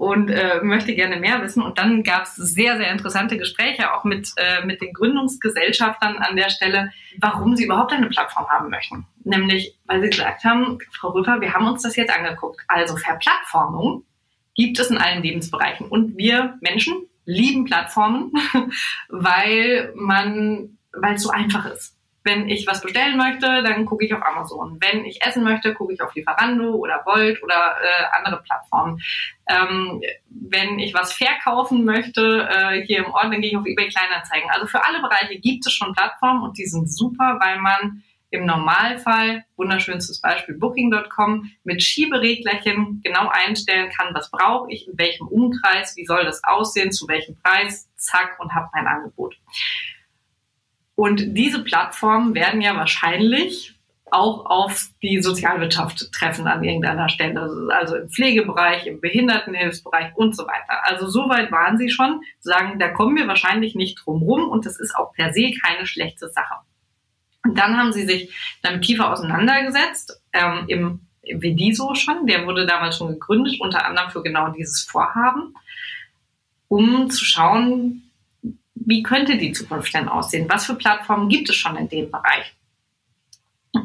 und 0.02 0.30
äh, 0.30 0.60
möchte 0.64 0.96
gerne 0.96 1.20
mehr 1.20 1.40
wissen. 1.42 1.62
Und 1.62 1.78
dann 1.78 2.02
gab 2.02 2.24
es 2.24 2.34
sehr, 2.34 2.76
sehr 2.76 2.90
interessante 2.90 3.38
Gespräche 3.38 3.94
auch 3.94 4.02
mit, 4.02 4.32
äh, 4.36 4.66
mit 4.66 4.82
den 4.82 4.92
Gründungsgesellschaftern 4.92 6.16
an 6.16 6.34
der 6.34 6.50
Stelle, 6.50 6.90
warum 7.20 7.54
sie 7.54 7.66
überhaupt 7.66 7.92
eine 7.92 8.08
Plattform 8.08 8.48
haben 8.48 8.68
möchten. 8.68 9.06
Nämlich, 9.22 9.78
weil 9.86 10.02
sie 10.02 10.10
gesagt 10.10 10.42
haben, 10.42 10.78
Frau 10.90 11.10
Rüffer, 11.10 11.40
wir 11.40 11.52
haben 11.52 11.68
uns 11.68 11.82
das 11.82 11.94
jetzt 11.94 12.12
angeguckt. 12.12 12.62
Also 12.66 12.96
Verplattformung 12.96 14.04
gibt 14.56 14.80
es 14.80 14.90
in 14.90 14.98
allen 14.98 15.22
Lebensbereichen. 15.22 15.86
Und 15.86 16.16
wir 16.16 16.58
Menschen 16.60 17.06
lieben 17.24 17.64
Plattformen, 17.64 18.32
weil 19.08 19.92
man, 19.94 20.78
weil 20.92 21.14
es 21.14 21.22
so 21.22 21.30
einfach 21.30 21.66
ist. 21.66 21.96
Wenn 22.24 22.48
ich 22.48 22.66
was 22.66 22.80
bestellen 22.80 23.16
möchte, 23.16 23.62
dann 23.62 23.84
gucke 23.84 24.04
ich 24.04 24.14
auf 24.14 24.24
Amazon. 24.24 24.78
Wenn 24.80 25.04
ich 25.04 25.22
essen 25.24 25.44
möchte, 25.44 25.74
gucke 25.74 25.92
ich 25.92 26.00
auf 26.00 26.14
Lieferando 26.14 26.74
oder 26.74 27.02
Volt 27.04 27.42
oder 27.42 27.76
äh, 27.82 28.16
andere 28.16 28.42
Plattformen. 28.42 29.00
Ähm, 29.48 30.00
wenn 30.28 30.78
ich 30.78 30.94
was 30.94 31.12
verkaufen 31.12 31.84
möchte, 31.84 32.48
äh, 32.48 32.82
hier 32.86 32.98
im 32.98 33.12
Ort, 33.12 33.24
dann 33.24 33.40
gehe 33.40 33.50
ich 33.50 33.56
auf 33.56 33.66
eBay 33.66 33.88
Kleinanzeigen. 33.88 34.50
Also 34.50 34.66
für 34.66 34.86
alle 34.86 35.00
Bereiche 35.00 35.38
gibt 35.40 35.66
es 35.66 35.72
schon 35.72 35.94
Plattformen 35.94 36.42
und 36.42 36.58
die 36.58 36.66
sind 36.66 36.92
super, 36.92 37.38
weil 37.40 37.58
man 37.58 38.02
im 38.32 38.46
Normalfall, 38.46 39.44
wunderschönstes 39.56 40.20
Beispiel 40.20 40.56
Booking.com, 40.56 41.50
mit 41.64 41.82
Schiebereglerchen 41.82 43.02
genau 43.04 43.28
einstellen 43.28 43.90
kann, 43.90 44.14
was 44.14 44.30
brauche 44.30 44.72
ich, 44.72 44.88
in 44.88 44.98
welchem 44.98 45.28
Umkreis, 45.28 45.96
wie 45.96 46.06
soll 46.06 46.24
das 46.24 46.42
aussehen, 46.42 46.92
zu 46.92 47.06
welchem 47.08 47.36
Preis, 47.36 47.90
zack 47.96 48.38
und 48.40 48.54
habe 48.54 48.68
mein 48.72 48.86
Angebot. 48.86 49.36
Und 50.94 51.36
diese 51.36 51.62
Plattformen 51.64 52.34
werden 52.34 52.60
ja 52.60 52.76
wahrscheinlich 52.76 53.74
auch 54.12 54.44
auf 54.44 54.88
die 55.02 55.22
Sozialwirtschaft 55.22 56.12
treffen 56.12 56.46
an 56.46 56.62
irgendeiner 56.62 57.08
Stelle, 57.08 57.48
also 57.70 57.96
im 57.96 58.10
Pflegebereich, 58.10 58.86
im 58.86 59.00
Behindertenhilfsbereich 59.00 60.14
und 60.16 60.36
so 60.36 60.44
weiter. 60.44 60.82
Also 60.84 61.08
so 61.08 61.30
weit 61.30 61.50
waren 61.50 61.78
sie 61.78 61.88
schon, 61.88 62.20
sagen, 62.38 62.78
da 62.78 62.88
kommen 62.88 63.16
wir 63.16 63.26
wahrscheinlich 63.26 63.74
nicht 63.74 63.98
drum 64.04 64.22
rum 64.22 64.50
und 64.50 64.66
das 64.66 64.78
ist 64.78 64.94
auch 64.94 65.14
per 65.14 65.32
se 65.32 65.52
keine 65.64 65.86
schlechte 65.86 66.28
Sache. 66.28 66.56
Und 67.42 67.58
dann 67.58 67.76
haben 67.76 67.92
sie 67.92 68.04
sich 68.04 68.30
damit 68.62 68.82
tiefer 68.82 69.10
auseinandergesetzt, 69.10 70.22
ähm, 70.32 70.64
im, 70.68 71.00
Vediso 71.24 71.94
schon, 71.94 72.26
der 72.26 72.46
wurde 72.46 72.66
damals 72.66 72.98
schon 72.98 73.12
gegründet, 73.12 73.60
unter 73.60 73.86
anderem 73.86 74.10
für 74.10 74.24
genau 74.24 74.48
dieses 74.50 74.82
Vorhaben, 74.82 75.54
um 76.66 77.10
zu 77.10 77.24
schauen, 77.24 78.10
wie 78.86 79.02
könnte 79.02 79.36
die 79.36 79.52
Zukunft 79.52 79.94
denn 79.94 80.08
aussehen? 80.08 80.48
Was 80.48 80.66
für 80.66 80.74
Plattformen 80.74 81.28
gibt 81.28 81.48
es 81.50 81.56
schon 81.56 81.76
in 81.76 81.88
dem 81.88 82.10
Bereich? 82.10 82.54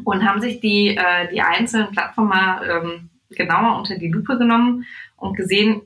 Und 0.04 0.28
haben 0.28 0.40
sich 0.40 0.60
die, 0.60 0.96
äh, 0.96 1.28
die 1.30 1.40
einzelnen 1.40 1.90
Plattformen 1.92 2.60
ähm, 2.68 3.10
genauer 3.30 3.78
unter 3.78 3.96
die 3.96 4.08
Lupe 4.08 4.38
genommen 4.38 4.86
und 5.16 5.36
gesehen, 5.36 5.82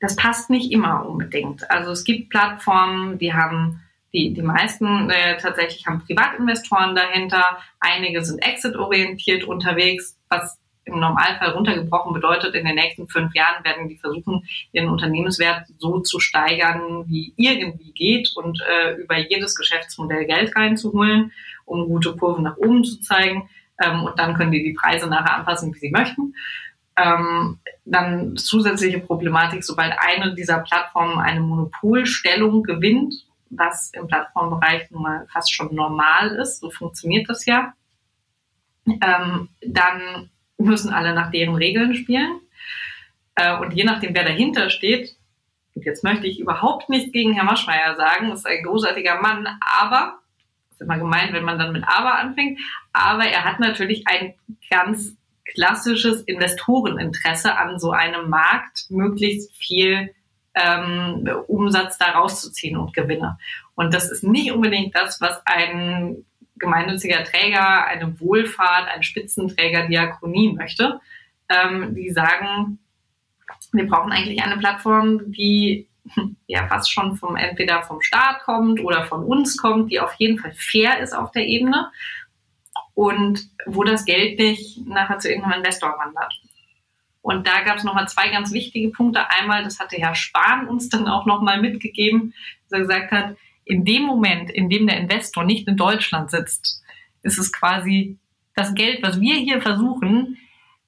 das 0.00 0.16
passt 0.16 0.50
nicht 0.50 0.72
immer 0.72 1.06
unbedingt. 1.06 1.70
Also 1.70 1.92
es 1.92 2.04
gibt 2.04 2.30
Plattformen, 2.30 3.18
die 3.18 3.32
haben 3.32 3.80
die, 4.12 4.34
die 4.34 4.42
meisten 4.42 5.08
äh, 5.10 5.38
tatsächlich 5.38 5.86
haben 5.86 6.04
Privatinvestoren 6.04 6.94
dahinter, 6.94 7.58
einige 7.80 8.22
sind 8.24 8.40
exit-orientiert 8.40 9.44
unterwegs, 9.44 10.18
was 10.28 10.58
im 10.84 10.98
Normalfall 10.98 11.50
runtergebrochen 11.50 12.12
bedeutet, 12.12 12.54
in 12.54 12.66
den 12.66 12.74
nächsten 12.74 13.08
fünf 13.08 13.34
Jahren 13.34 13.64
werden 13.64 13.88
die 13.88 13.98
versuchen, 13.98 14.46
ihren 14.72 14.88
Unternehmenswert 14.88 15.66
so 15.78 16.00
zu 16.00 16.18
steigern, 16.18 17.04
wie 17.06 17.32
irgendwie 17.36 17.92
geht 17.92 18.32
und 18.36 18.60
äh, 18.62 18.94
über 18.94 19.18
jedes 19.18 19.54
Geschäftsmodell 19.54 20.26
Geld 20.26 20.54
reinzuholen, 20.56 21.32
um 21.64 21.86
gute 21.86 22.16
Kurven 22.16 22.44
nach 22.44 22.56
oben 22.56 22.84
zu 22.84 23.00
zeigen. 23.00 23.48
Ähm, 23.82 24.02
und 24.04 24.18
dann 24.18 24.34
können 24.34 24.52
die 24.52 24.62
die 24.62 24.74
Preise 24.74 25.08
nachher 25.08 25.36
anpassen, 25.36 25.74
wie 25.74 25.78
sie 25.78 25.90
möchten. 25.90 26.34
Ähm, 26.96 27.58
dann 27.84 28.36
zusätzliche 28.36 28.98
Problematik, 28.98 29.64
sobald 29.64 29.94
eine 29.98 30.34
dieser 30.34 30.58
Plattformen 30.58 31.18
eine 31.18 31.40
Monopolstellung 31.40 32.62
gewinnt, 32.64 33.14
was 33.50 33.90
im 33.94 34.06
Plattformbereich 34.08 34.90
nun 34.90 35.02
mal 35.02 35.26
fast 35.32 35.52
schon 35.52 35.74
normal 35.74 36.28
ist, 36.36 36.60
so 36.60 36.70
funktioniert 36.70 37.28
das 37.28 37.46
ja, 37.46 37.72
ähm, 38.86 39.48
dann 39.66 40.30
müssen 40.62 40.92
alle 40.92 41.14
nach 41.14 41.30
deren 41.30 41.54
Regeln 41.54 41.94
spielen. 41.94 42.40
Äh, 43.34 43.56
und 43.58 43.72
je 43.72 43.84
nachdem, 43.84 44.14
wer 44.14 44.24
dahinter 44.24 44.70
steht, 44.70 45.16
und 45.74 45.84
jetzt 45.84 46.04
möchte 46.04 46.26
ich 46.26 46.38
überhaupt 46.38 46.88
nichts 46.88 47.12
gegen 47.12 47.32
Herrn 47.32 47.46
Maschmeyer 47.46 47.96
sagen, 47.96 48.30
ist 48.30 48.46
ein 48.46 48.62
großartiger 48.62 49.20
Mann, 49.20 49.48
aber, 49.80 50.18
ist 50.70 50.82
immer 50.82 50.98
gemein, 50.98 51.32
wenn 51.32 51.44
man 51.44 51.58
dann 51.58 51.72
mit 51.72 51.84
aber 51.86 52.14
anfängt, 52.14 52.58
aber 52.92 53.24
er 53.24 53.44
hat 53.44 53.58
natürlich 53.58 54.06
ein 54.06 54.34
ganz 54.70 55.16
klassisches 55.44 56.22
Investoreninteresse 56.22 57.56
an 57.56 57.78
so 57.78 57.90
einem 57.90 58.28
Markt, 58.28 58.86
möglichst 58.90 59.54
viel 59.56 60.14
ähm, 60.54 61.28
Umsatz 61.46 61.98
da 61.98 62.10
rauszuziehen 62.10 62.76
und 62.76 62.94
Gewinne. 62.94 63.38
Und 63.74 63.94
das 63.94 64.10
ist 64.10 64.22
nicht 64.22 64.52
unbedingt 64.52 64.94
das, 64.94 65.20
was 65.20 65.40
ein 65.46 66.24
gemeinnütziger 66.62 67.24
Träger, 67.24 67.84
eine 67.86 68.18
Wohlfahrt, 68.20 68.88
ein 68.88 69.02
Spitzenträger 69.02 69.86
Diakonie 69.86 70.54
möchte, 70.54 71.00
ähm, 71.50 71.94
die 71.94 72.10
sagen, 72.10 72.78
wir 73.72 73.86
brauchen 73.86 74.12
eigentlich 74.12 74.42
eine 74.42 74.56
Plattform, 74.56 75.32
die 75.32 75.88
ja 76.46 76.66
fast 76.68 76.90
schon 76.90 77.16
vom 77.16 77.36
entweder 77.36 77.82
vom 77.82 78.00
Staat 78.00 78.42
kommt 78.44 78.80
oder 78.80 79.04
von 79.04 79.24
uns 79.24 79.56
kommt, 79.56 79.92
die 79.92 80.00
auf 80.00 80.14
jeden 80.14 80.38
Fall 80.38 80.52
fair 80.52 81.00
ist 81.00 81.12
auf 81.12 81.30
der 81.32 81.46
Ebene 81.46 81.90
und 82.94 83.48
wo 83.66 83.84
das 83.84 84.04
Geld 84.04 84.38
nicht 84.38 84.86
nachher 84.86 85.18
zu 85.18 85.28
irgendeinem 85.28 85.58
Investor 85.58 85.94
wandert. 85.98 86.40
Und 87.22 87.46
da 87.46 87.62
gab 87.62 87.76
es 87.76 87.84
nochmal 87.84 88.08
zwei 88.08 88.28
ganz 88.30 88.52
wichtige 88.52 88.90
Punkte. 88.90 89.30
Einmal, 89.30 89.62
das 89.62 89.78
hatte 89.78 89.96
Herr 89.96 90.16
Spahn 90.16 90.68
uns 90.68 90.88
dann 90.88 91.06
auch 91.06 91.24
nochmal 91.24 91.60
mitgegeben, 91.60 92.34
dass 92.68 92.80
er 92.80 92.80
gesagt 92.80 93.12
hat, 93.12 93.36
in 93.64 93.84
dem 93.84 94.02
Moment, 94.02 94.50
in 94.50 94.68
dem 94.68 94.86
der 94.86 94.98
Investor 94.98 95.44
nicht 95.44 95.68
in 95.68 95.76
Deutschland 95.76 96.30
sitzt, 96.30 96.82
ist 97.22 97.38
es 97.38 97.52
quasi 97.52 98.18
das 98.54 98.74
Geld, 98.74 99.02
was 99.02 99.20
wir 99.20 99.36
hier 99.36 99.60
versuchen, 99.62 100.38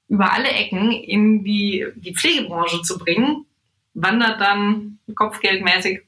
über 0.07 0.31
alle 0.33 0.49
Ecken 0.49 0.91
in 0.91 1.43
die, 1.43 1.85
die 1.95 2.13
Pflegebranche 2.13 2.81
zu 2.81 2.97
bringen, 2.97 3.45
wandert 3.93 4.39
dann 4.39 4.99
kopfgeldmäßig 5.15 6.01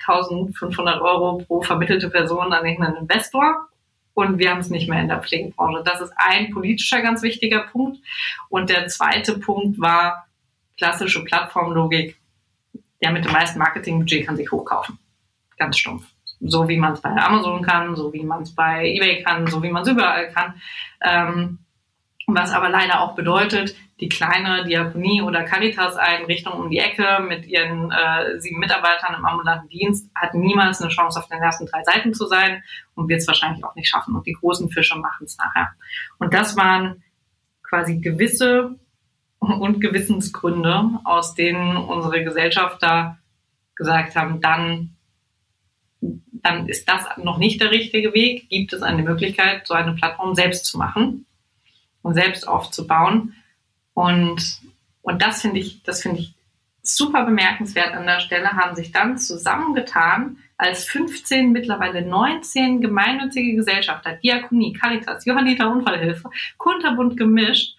1500 0.00 1.00
Euro 1.00 1.44
pro 1.46 1.62
vermittelte 1.62 2.10
Person 2.10 2.52
an 2.52 2.66
irgendeinen 2.66 2.96
Investor 2.96 3.68
und 4.18 4.38
wir 4.38 4.50
haben 4.50 4.58
es 4.58 4.68
nicht 4.68 4.88
mehr 4.88 5.00
in 5.00 5.06
der 5.06 5.22
Pflegebranche. 5.22 5.82
Das 5.84 6.00
ist 6.00 6.12
ein 6.16 6.50
politischer 6.50 7.02
ganz 7.02 7.22
wichtiger 7.22 7.60
Punkt. 7.60 8.00
Und 8.48 8.68
der 8.68 8.88
zweite 8.88 9.38
Punkt 9.38 9.78
war 9.78 10.26
klassische 10.76 11.22
Plattformlogik. 11.22 12.16
Der 13.00 13.12
mit 13.12 13.24
dem 13.24 13.30
meisten 13.30 13.60
Marketingbudget 13.60 14.26
kann 14.26 14.36
sich 14.36 14.50
hochkaufen. 14.50 14.98
Ganz 15.58 15.78
stumpf. 15.78 16.06
So 16.40 16.68
wie 16.68 16.76
man 16.76 16.92
es 16.92 17.00
bei 17.00 17.10
Amazon 17.10 17.62
kann, 17.62 17.96
so 17.96 18.12
wie 18.12 18.22
man 18.22 18.42
es 18.42 18.54
bei 18.54 18.86
eBay 18.86 19.22
kann, 19.22 19.46
so 19.48 19.62
wie 19.62 19.70
man 19.70 19.82
es 19.82 19.88
überall 19.88 20.28
kann. 20.32 20.54
Ähm, 21.02 21.58
was 22.26 22.52
aber 22.52 22.68
leider 22.68 23.00
auch 23.00 23.14
bedeutet, 23.14 23.74
die 24.00 24.08
kleine 24.08 24.64
Diakonie 24.64 25.22
oder 25.22 25.44
Caritas-Einrichtung 25.44 26.52
um 26.52 26.70
die 26.70 26.78
Ecke 26.78 27.20
mit 27.26 27.46
ihren 27.46 27.90
äh, 27.90 28.38
sieben 28.38 28.60
Mitarbeitern 28.60 29.14
im 29.16 29.24
ambulanten 29.24 29.68
Dienst 29.68 30.10
hat 30.14 30.34
niemals 30.34 30.80
eine 30.80 30.90
Chance, 30.90 31.18
auf 31.18 31.28
den 31.28 31.42
ersten 31.42 31.66
drei 31.66 31.82
Seiten 31.82 32.14
zu 32.14 32.26
sein 32.26 32.62
und 32.94 33.08
wird 33.08 33.20
es 33.20 33.26
wahrscheinlich 33.26 33.64
auch 33.64 33.74
nicht 33.74 33.88
schaffen. 33.88 34.14
Und 34.14 34.26
die 34.26 34.34
großen 34.34 34.70
Fische 34.70 34.96
machen 34.96 35.24
es 35.24 35.38
nachher. 35.38 35.70
Und 36.18 36.34
das 36.34 36.56
waren 36.56 37.02
quasi 37.62 37.98
gewisse 37.98 38.76
und 39.40 39.80
Gewissensgründe, 39.80 41.00
aus 41.04 41.34
denen 41.34 41.76
unsere 41.76 42.22
Gesellschafter 42.24 43.18
gesagt 43.74 44.16
haben, 44.16 44.40
dann, 44.40 44.96
dann 46.42 46.68
ist 46.68 46.88
das 46.88 47.04
noch 47.16 47.38
nicht 47.38 47.60
der 47.60 47.70
richtige 47.70 48.12
Weg. 48.14 48.48
Gibt 48.48 48.72
es 48.72 48.82
eine 48.82 49.02
Möglichkeit, 49.02 49.66
so 49.66 49.74
eine 49.74 49.94
Plattform 49.94 50.34
selbst 50.34 50.64
zu 50.66 50.78
machen 50.78 51.26
und 52.02 52.14
selbst 52.14 52.46
aufzubauen? 52.46 53.34
Und, 53.94 54.60
und 55.02 55.22
das 55.22 55.42
finde 55.42 55.60
ich, 55.60 55.82
das 55.82 56.02
finde 56.02 56.20
ich 56.20 56.34
super 56.82 57.24
bemerkenswert 57.24 57.94
an 57.94 58.06
der 58.06 58.20
Stelle, 58.20 58.52
haben 58.52 58.74
sich 58.74 58.92
dann 58.92 59.18
zusammengetan 59.18 60.38
als 60.56 60.84
15, 60.84 61.52
mittlerweile 61.52 62.02
19 62.02 62.80
gemeinnützige 62.80 63.54
Gesellschafter, 63.54 64.14
Diakonie, 64.14 64.72
Caritas, 64.72 65.24
Johanniter 65.24 65.70
Unfallhilfe, 65.70 66.30
kunterbunt 66.56 67.16
gemischt 67.16 67.76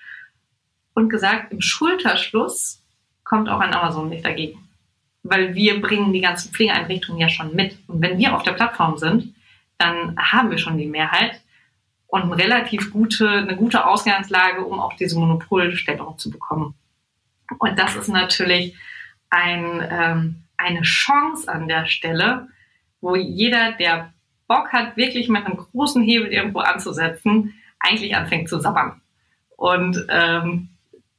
und 0.93 1.09
gesagt, 1.09 1.51
im 1.51 1.61
Schulterschluss 1.61 2.81
kommt 3.23 3.49
auch 3.49 3.59
ein 3.59 3.73
Amazon 3.73 4.09
nicht 4.09 4.25
dagegen. 4.25 4.68
Weil 5.29 5.55
wir 5.55 5.81
bringen 5.81 6.13
die 6.13 6.21
ganzen 6.21 6.51
Pflegeeinrichtungen 6.51 7.21
ja 7.21 7.29
schon 7.29 7.55
mit. 7.55 7.77
Und 7.87 8.01
wenn 8.01 8.17
wir 8.17 8.35
auf 8.35 8.43
der 8.43 8.53
Plattform 8.53 8.97
sind, 8.97 9.35
dann 9.77 10.17
haben 10.17 10.51
wir 10.51 10.57
schon 10.57 10.77
die 10.77 10.87
Mehrheit 10.87 11.41
und 12.07 12.23
eine 12.23 12.37
relativ 12.37 12.91
gute, 12.91 13.29
eine 13.29 13.55
gute 13.55 13.85
Ausgangslage, 13.85 14.65
um 14.65 14.79
auch 14.79 14.93
diese 14.95 15.17
Monopolstellung 15.17 16.17
zu 16.17 16.31
bekommen. 16.31 16.73
Und 17.59 17.77
das 17.79 17.95
ist 17.95 18.09
natürlich 18.09 18.75
ein, 19.29 19.87
ähm, 19.89 20.43
eine 20.57 20.81
Chance 20.81 21.51
an 21.51 21.67
der 21.67 21.85
Stelle, 21.85 22.47
wo 23.01 23.15
jeder, 23.15 23.73
der 23.73 24.13
Bock 24.47 24.73
hat, 24.73 24.97
wirklich 24.97 25.29
mit 25.29 25.45
einem 25.45 25.57
großen 25.57 26.03
Hebel 26.03 26.33
irgendwo 26.33 26.59
anzusetzen, 26.59 27.53
eigentlich 27.79 28.15
anfängt 28.15 28.49
zu 28.49 28.59
sabbern. 28.59 29.01
Und 29.55 30.05
ähm, 30.09 30.69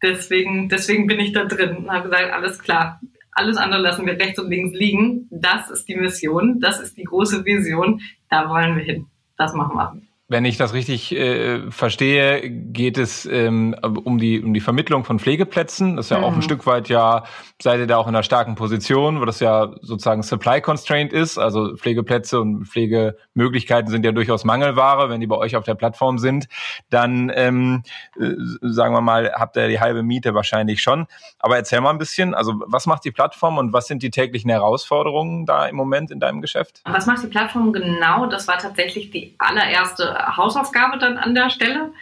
deswegen, 0.03 0.69
deswegen 0.69 1.07
bin 1.07 1.21
ich 1.21 1.33
da 1.33 1.45
drin 1.45 1.77
und 1.77 1.91
habe 1.91 2.09
gesagt, 2.09 2.33
alles 2.33 2.59
klar, 2.59 3.01
alles 3.33 3.57
andere 3.57 3.81
lassen 3.81 4.07
wir 4.07 4.15
rechts 4.15 4.39
und 4.39 4.51
links 4.51 4.77
liegen. 4.77 5.29
Das 5.31 5.71
ist 5.71 5.89
die 5.89 5.97
Mission, 5.97 6.61
das 6.61 6.81
ist 6.81 6.97
die 6.97 7.05
große 7.05 7.45
Vision, 7.45 8.01
da 8.29 8.49
wollen 8.49 8.77
wir 8.77 8.85
hin. 8.85 9.07
Das 9.37 9.55
machen 9.55 9.77
wir. 9.77 10.10
Wenn 10.31 10.45
ich 10.45 10.57
das 10.57 10.75
richtig 10.75 11.11
äh, 11.11 11.73
verstehe, 11.73 12.49
geht 12.49 12.99
es 12.99 13.27
ähm, 13.27 13.75
um 13.83 14.19
die 14.19 14.41
um 14.41 14.55
die 14.55 14.61
Vermittlung 14.61 15.03
von 15.03 15.19
Pflegeplätzen. 15.19 15.97
Das 15.97 16.07
ist 16.07 16.11
ja 16.11 16.19
mhm. 16.19 16.25
auch 16.25 16.31
ein 16.31 16.37
mhm. 16.37 16.43
Stück 16.43 16.67
weit 16.67 16.89
ja 16.89 17.25
seid 17.61 17.81
ihr 17.81 17.89
da 17.89 17.97
auch 17.97 18.07
in 18.07 18.15
einer 18.15 18.23
starken 18.23 18.55
Position, 18.55 19.21
wo 19.21 19.25
das 19.25 19.41
ja 19.41 19.73
sozusagen 19.83 20.23
Supply 20.23 20.61
Constraint 20.61 21.13
ist. 21.13 21.37
Also 21.37 21.75
Pflegeplätze 21.75 22.41
und 22.41 22.67
Pflegemöglichkeiten 22.67 23.91
sind 23.91 24.05
ja 24.05 24.13
durchaus 24.13 24.45
Mangelware. 24.45 25.11
Wenn 25.11 25.21
die 25.21 25.27
bei 25.27 25.37
euch 25.37 25.57
auf 25.57 25.65
der 25.65 25.75
Plattform 25.75 26.19
sind, 26.19 26.47
dann 26.91 27.33
ähm, 27.35 27.83
äh, 28.17 28.35
sagen 28.63 28.95
wir 28.95 29.01
mal, 29.01 29.33
habt 29.35 29.57
ihr 29.57 29.67
die 29.67 29.81
halbe 29.81 30.05
Miete 30.05 30.33
wahrscheinlich 30.33 30.81
schon. 30.81 31.09
Aber 31.41 31.57
erzähl 31.57 31.81
mal 31.81 31.91
ein 31.91 31.99
bisschen. 31.99 32.35
Also 32.35 32.55
was 32.67 32.87
macht 32.87 33.05
die 33.05 33.11
Plattform 33.11 33.59
und 33.59 33.73
was 33.73 33.89
sind 33.89 34.05
die 34.05 34.11
täglichen 34.11 34.49
Herausforderungen 34.49 35.45
da 35.45 35.67
im 35.67 35.75
Moment 35.75 36.13
in 36.13 36.21
deinem 36.21 36.41
Geschäft? 36.41 36.83
Was 36.85 37.07
macht 37.07 37.25
die 37.25 37.27
Plattform 37.27 37.73
genau? 37.73 38.27
Das 38.27 38.47
war 38.47 38.59
tatsächlich 38.59 39.11
die 39.11 39.35
allererste 39.39 40.20
Hausaufgabe 40.37 40.99
dann 40.99 41.17
an 41.19 41.35
der 41.35 41.51
Stelle, 41.51 41.93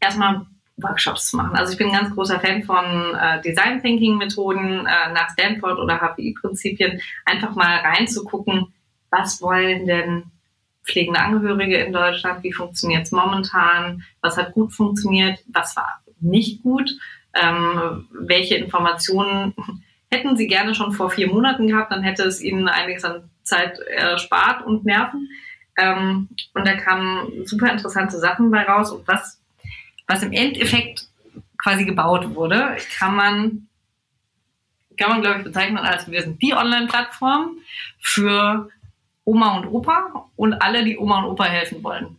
erstmal 0.00 0.46
Workshops 0.76 1.30
zu 1.30 1.36
machen. 1.36 1.56
Also 1.56 1.72
ich 1.72 1.78
bin 1.78 1.88
ein 1.88 2.00
ganz 2.00 2.14
großer 2.14 2.40
Fan 2.40 2.64
von 2.64 2.84
äh, 3.14 3.40
Design 3.42 3.80
Thinking 3.80 4.16
Methoden 4.16 4.86
äh, 4.86 5.12
nach 5.12 5.30
Stanford 5.30 5.78
oder 5.78 6.00
HPI 6.00 6.34
Prinzipien, 6.40 7.00
einfach 7.24 7.54
mal 7.54 7.78
reinzugucken, 7.78 8.72
was 9.10 9.40
wollen 9.40 9.86
denn 9.86 10.24
pflegende 10.82 11.20
Angehörige 11.20 11.76
in 11.78 11.92
Deutschland, 11.92 12.42
wie 12.42 12.52
funktioniert 12.52 13.04
es 13.04 13.12
momentan, 13.12 14.02
was 14.20 14.36
hat 14.36 14.52
gut 14.52 14.72
funktioniert, 14.72 15.38
was 15.46 15.76
war 15.76 16.02
nicht 16.20 16.62
gut, 16.62 16.90
ähm, 17.34 18.08
welche 18.12 18.56
Informationen 18.56 19.54
hätten 20.10 20.36
Sie 20.36 20.46
gerne 20.46 20.74
schon 20.74 20.92
vor 20.92 21.10
vier 21.10 21.28
Monaten 21.28 21.68
gehabt, 21.68 21.92
dann 21.92 22.02
hätte 22.02 22.24
es 22.24 22.40
Ihnen 22.40 22.68
einiges 22.68 23.04
an 23.04 23.30
Zeit 23.42 23.78
erspart 23.78 24.64
und 24.64 24.84
Nerven. 24.84 25.28
Ähm, 25.76 26.28
und 26.54 26.66
da 26.66 26.74
kamen 26.76 27.46
super 27.46 27.70
interessante 27.70 28.18
Sachen 28.18 28.50
bei 28.50 28.62
raus. 28.62 28.92
Und 28.92 29.06
was, 29.08 29.40
was 30.06 30.22
im 30.22 30.32
Endeffekt 30.32 31.08
quasi 31.58 31.84
gebaut 31.84 32.34
wurde, 32.34 32.76
kann 32.98 33.16
man, 33.16 33.68
kann 34.98 35.10
man 35.10 35.22
glaube 35.22 35.38
ich 35.38 35.44
bezeichnen 35.44 35.78
als 35.78 36.10
wir 36.10 36.22
sind 36.22 36.40
die 36.42 36.54
Online-Plattform 36.54 37.56
für 38.00 38.68
Oma 39.24 39.56
und 39.56 39.68
Opa 39.68 40.28
und 40.36 40.54
alle, 40.54 40.84
die 40.84 40.98
Oma 40.98 41.20
und 41.20 41.30
Opa 41.30 41.44
helfen 41.44 41.82
wollen. 41.82 42.18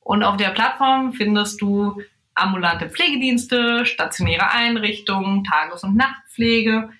Und 0.00 0.22
auf 0.22 0.36
der 0.36 0.50
Plattform 0.50 1.12
findest 1.12 1.60
du 1.60 2.00
ambulante 2.34 2.88
Pflegedienste, 2.88 3.84
stationäre 3.86 4.50
Einrichtungen, 4.50 5.44
Tages- 5.44 5.84
und 5.84 5.96
Nachtpflege, 5.96 6.90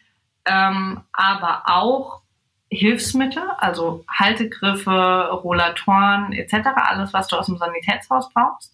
ähm, 0.45 1.01
aber 1.13 1.63
auch 1.67 2.23
Hilfsmittel, 2.71 3.45
also 3.59 4.05
Haltegriffe, 4.09 5.31
Rollatoren 5.33 6.33
etc., 6.33 6.69
alles, 6.75 7.13
was 7.13 7.29
du 7.29 7.37
aus 7.37 7.47
dem 7.47 7.59
Sanitätshaus 7.59 8.31
brauchst. 8.33 8.73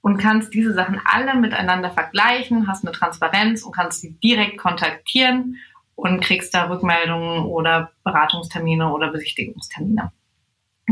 Und 0.00 0.18
kannst 0.18 0.54
diese 0.54 0.74
Sachen 0.74 1.00
alle 1.04 1.34
miteinander 1.34 1.90
vergleichen, 1.90 2.68
hast 2.68 2.84
eine 2.84 2.92
Transparenz 2.92 3.62
und 3.62 3.72
kannst 3.72 4.00
sie 4.00 4.12
direkt 4.20 4.58
kontaktieren 4.58 5.56
und 5.96 6.20
kriegst 6.20 6.54
da 6.54 6.68
Rückmeldungen 6.68 7.44
oder 7.46 7.90
Beratungstermine 8.04 8.92
oder 8.92 9.10
Besichtigungstermine. 9.10 10.12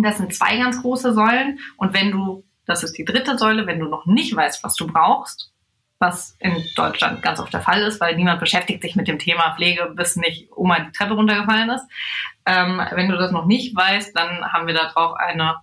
Das 0.02 0.18
sind 0.18 0.34
zwei 0.34 0.58
ganz 0.58 0.82
große 0.82 1.14
Säulen. 1.14 1.60
Und 1.76 1.94
wenn 1.94 2.10
du, 2.10 2.44
das 2.66 2.82
ist 2.82 2.94
die 2.98 3.04
dritte 3.04 3.38
Säule, 3.38 3.66
wenn 3.66 3.78
du 3.78 3.86
noch 3.86 4.06
nicht 4.06 4.34
weißt, 4.34 4.64
was 4.64 4.74
du 4.74 4.86
brauchst, 4.86 5.52
was 5.98 6.36
in 6.40 6.64
Deutschland 6.74 7.22
ganz 7.22 7.40
oft 7.40 7.52
der 7.52 7.62
Fall 7.62 7.80
ist, 7.82 8.00
weil 8.00 8.16
niemand 8.16 8.40
beschäftigt 8.40 8.82
sich 8.82 8.96
mit 8.96 9.08
dem 9.08 9.18
Thema 9.18 9.54
Pflege, 9.56 9.92
bis 9.94 10.16
nicht 10.16 10.50
Oma 10.54 10.80
die 10.80 10.92
Treppe 10.92 11.14
runtergefallen 11.14 11.70
ist. 11.70 11.86
Ähm, 12.44 12.82
wenn 12.92 13.08
du 13.08 13.16
das 13.16 13.32
noch 13.32 13.46
nicht 13.46 13.74
weißt, 13.74 14.14
dann 14.16 14.52
haben 14.52 14.66
wir 14.66 14.74
darauf 14.74 15.14
eine, 15.14 15.56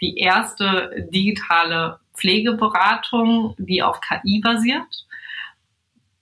die 0.00 0.18
erste 0.18 1.08
digitale 1.10 1.98
Pflegeberatung, 2.14 3.54
die 3.58 3.82
auf 3.82 4.00
KI 4.00 4.40
basiert, 4.40 5.06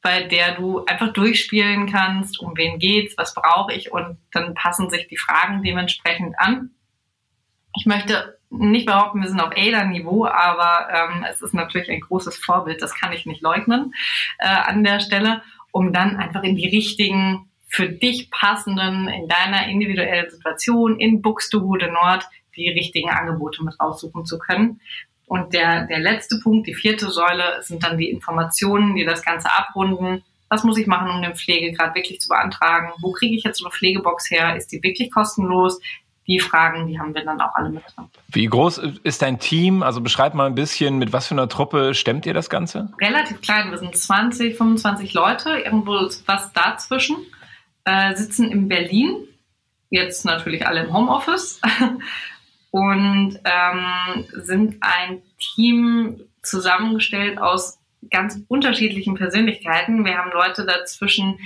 bei 0.00 0.22
der 0.22 0.54
du 0.54 0.84
einfach 0.84 1.12
durchspielen 1.12 1.90
kannst, 1.90 2.38
um 2.38 2.56
wen 2.56 2.78
geht's, 2.78 3.18
was 3.18 3.34
brauche 3.34 3.72
ich 3.72 3.90
und 3.92 4.18
dann 4.32 4.54
passen 4.54 4.88
sich 4.88 5.08
die 5.08 5.16
Fragen 5.16 5.62
dementsprechend 5.62 6.38
an. 6.38 6.70
Ich 7.76 7.86
möchte 7.86 8.38
nicht 8.50 8.86
behaupten, 8.86 9.22
wir 9.22 9.28
sind 9.28 9.40
auf 9.40 9.52
ADA-Niveau, 9.56 10.26
aber 10.26 10.88
ähm, 10.92 11.26
es 11.30 11.42
ist 11.42 11.54
natürlich 11.54 11.90
ein 11.90 12.00
großes 12.00 12.38
Vorbild, 12.38 12.80
das 12.80 12.94
kann 12.94 13.12
ich 13.12 13.26
nicht 13.26 13.42
leugnen 13.42 13.92
äh, 14.38 14.46
an 14.46 14.84
der 14.84 15.00
Stelle, 15.00 15.42
um 15.72 15.92
dann 15.92 16.16
einfach 16.16 16.42
in 16.42 16.56
die 16.56 16.68
richtigen, 16.68 17.50
für 17.68 17.88
dich 17.88 18.30
passenden, 18.30 19.08
in 19.08 19.28
deiner 19.28 19.68
individuellen 19.68 20.30
Situation 20.30 20.98
in 20.98 21.20
Buxtehude 21.20 21.92
Nord 21.92 22.26
die 22.56 22.70
richtigen 22.70 23.10
Angebote 23.10 23.62
mit 23.64 23.78
raussuchen 23.78 24.24
zu 24.24 24.38
können. 24.38 24.80
Und 25.26 25.52
der, 25.52 25.86
der 25.86 25.98
letzte 25.98 26.38
Punkt, 26.42 26.66
die 26.68 26.74
vierte 26.74 27.10
Säule, 27.10 27.62
sind 27.62 27.82
dann 27.82 27.98
die 27.98 28.08
Informationen, 28.08 28.94
die 28.94 29.04
das 29.04 29.22
Ganze 29.22 29.50
abrunden. 29.52 30.22
Was 30.48 30.62
muss 30.62 30.78
ich 30.78 30.86
machen, 30.86 31.10
um 31.10 31.20
den 31.20 31.34
Pflegegrad 31.34 31.96
wirklich 31.96 32.20
zu 32.20 32.28
beantragen? 32.28 32.92
Wo 33.00 33.10
kriege 33.10 33.34
ich 33.34 33.42
jetzt 33.42 33.58
so 33.58 33.66
eine 33.66 33.72
Pflegebox 33.72 34.30
her? 34.30 34.56
Ist 34.56 34.70
die 34.70 34.82
wirklich 34.82 35.10
kostenlos? 35.10 35.80
Die 36.26 36.40
Fragen, 36.40 36.88
die 36.88 36.98
haben 36.98 37.14
wir 37.14 37.24
dann 37.24 37.40
auch 37.40 37.54
alle 37.54 37.70
mit 37.70 37.84
drin. 37.94 38.06
Wie 38.28 38.46
groß 38.46 38.78
ist 39.04 39.22
dein 39.22 39.38
Team? 39.38 39.82
Also 39.82 40.00
beschreib 40.00 40.34
mal 40.34 40.46
ein 40.46 40.54
bisschen, 40.54 40.98
mit 40.98 41.12
was 41.12 41.28
für 41.28 41.34
einer 41.34 41.48
Truppe 41.48 41.94
stemmt 41.94 42.26
ihr 42.26 42.34
das 42.34 42.50
Ganze? 42.50 42.90
Relativ 43.00 43.40
klein, 43.40 43.70
wir 43.70 43.78
sind 43.78 43.96
20, 43.96 44.56
25 44.56 45.14
Leute, 45.14 45.50
irgendwo 45.50 45.92
was 46.26 46.52
dazwischen, 46.52 47.16
äh, 47.84 48.14
sitzen 48.16 48.50
in 48.50 48.68
Berlin, 48.68 49.16
jetzt 49.90 50.24
natürlich 50.24 50.66
alle 50.66 50.84
im 50.84 50.92
Homeoffice 50.92 51.60
und 52.72 53.38
ähm, 53.44 54.24
sind 54.32 54.76
ein 54.80 55.22
Team 55.54 56.20
zusammengestellt 56.42 57.38
aus 57.38 57.78
ganz 58.10 58.40
unterschiedlichen 58.48 59.14
Persönlichkeiten. 59.14 60.04
Wir 60.04 60.18
haben 60.18 60.30
Leute 60.32 60.64
dazwischen, 60.64 61.38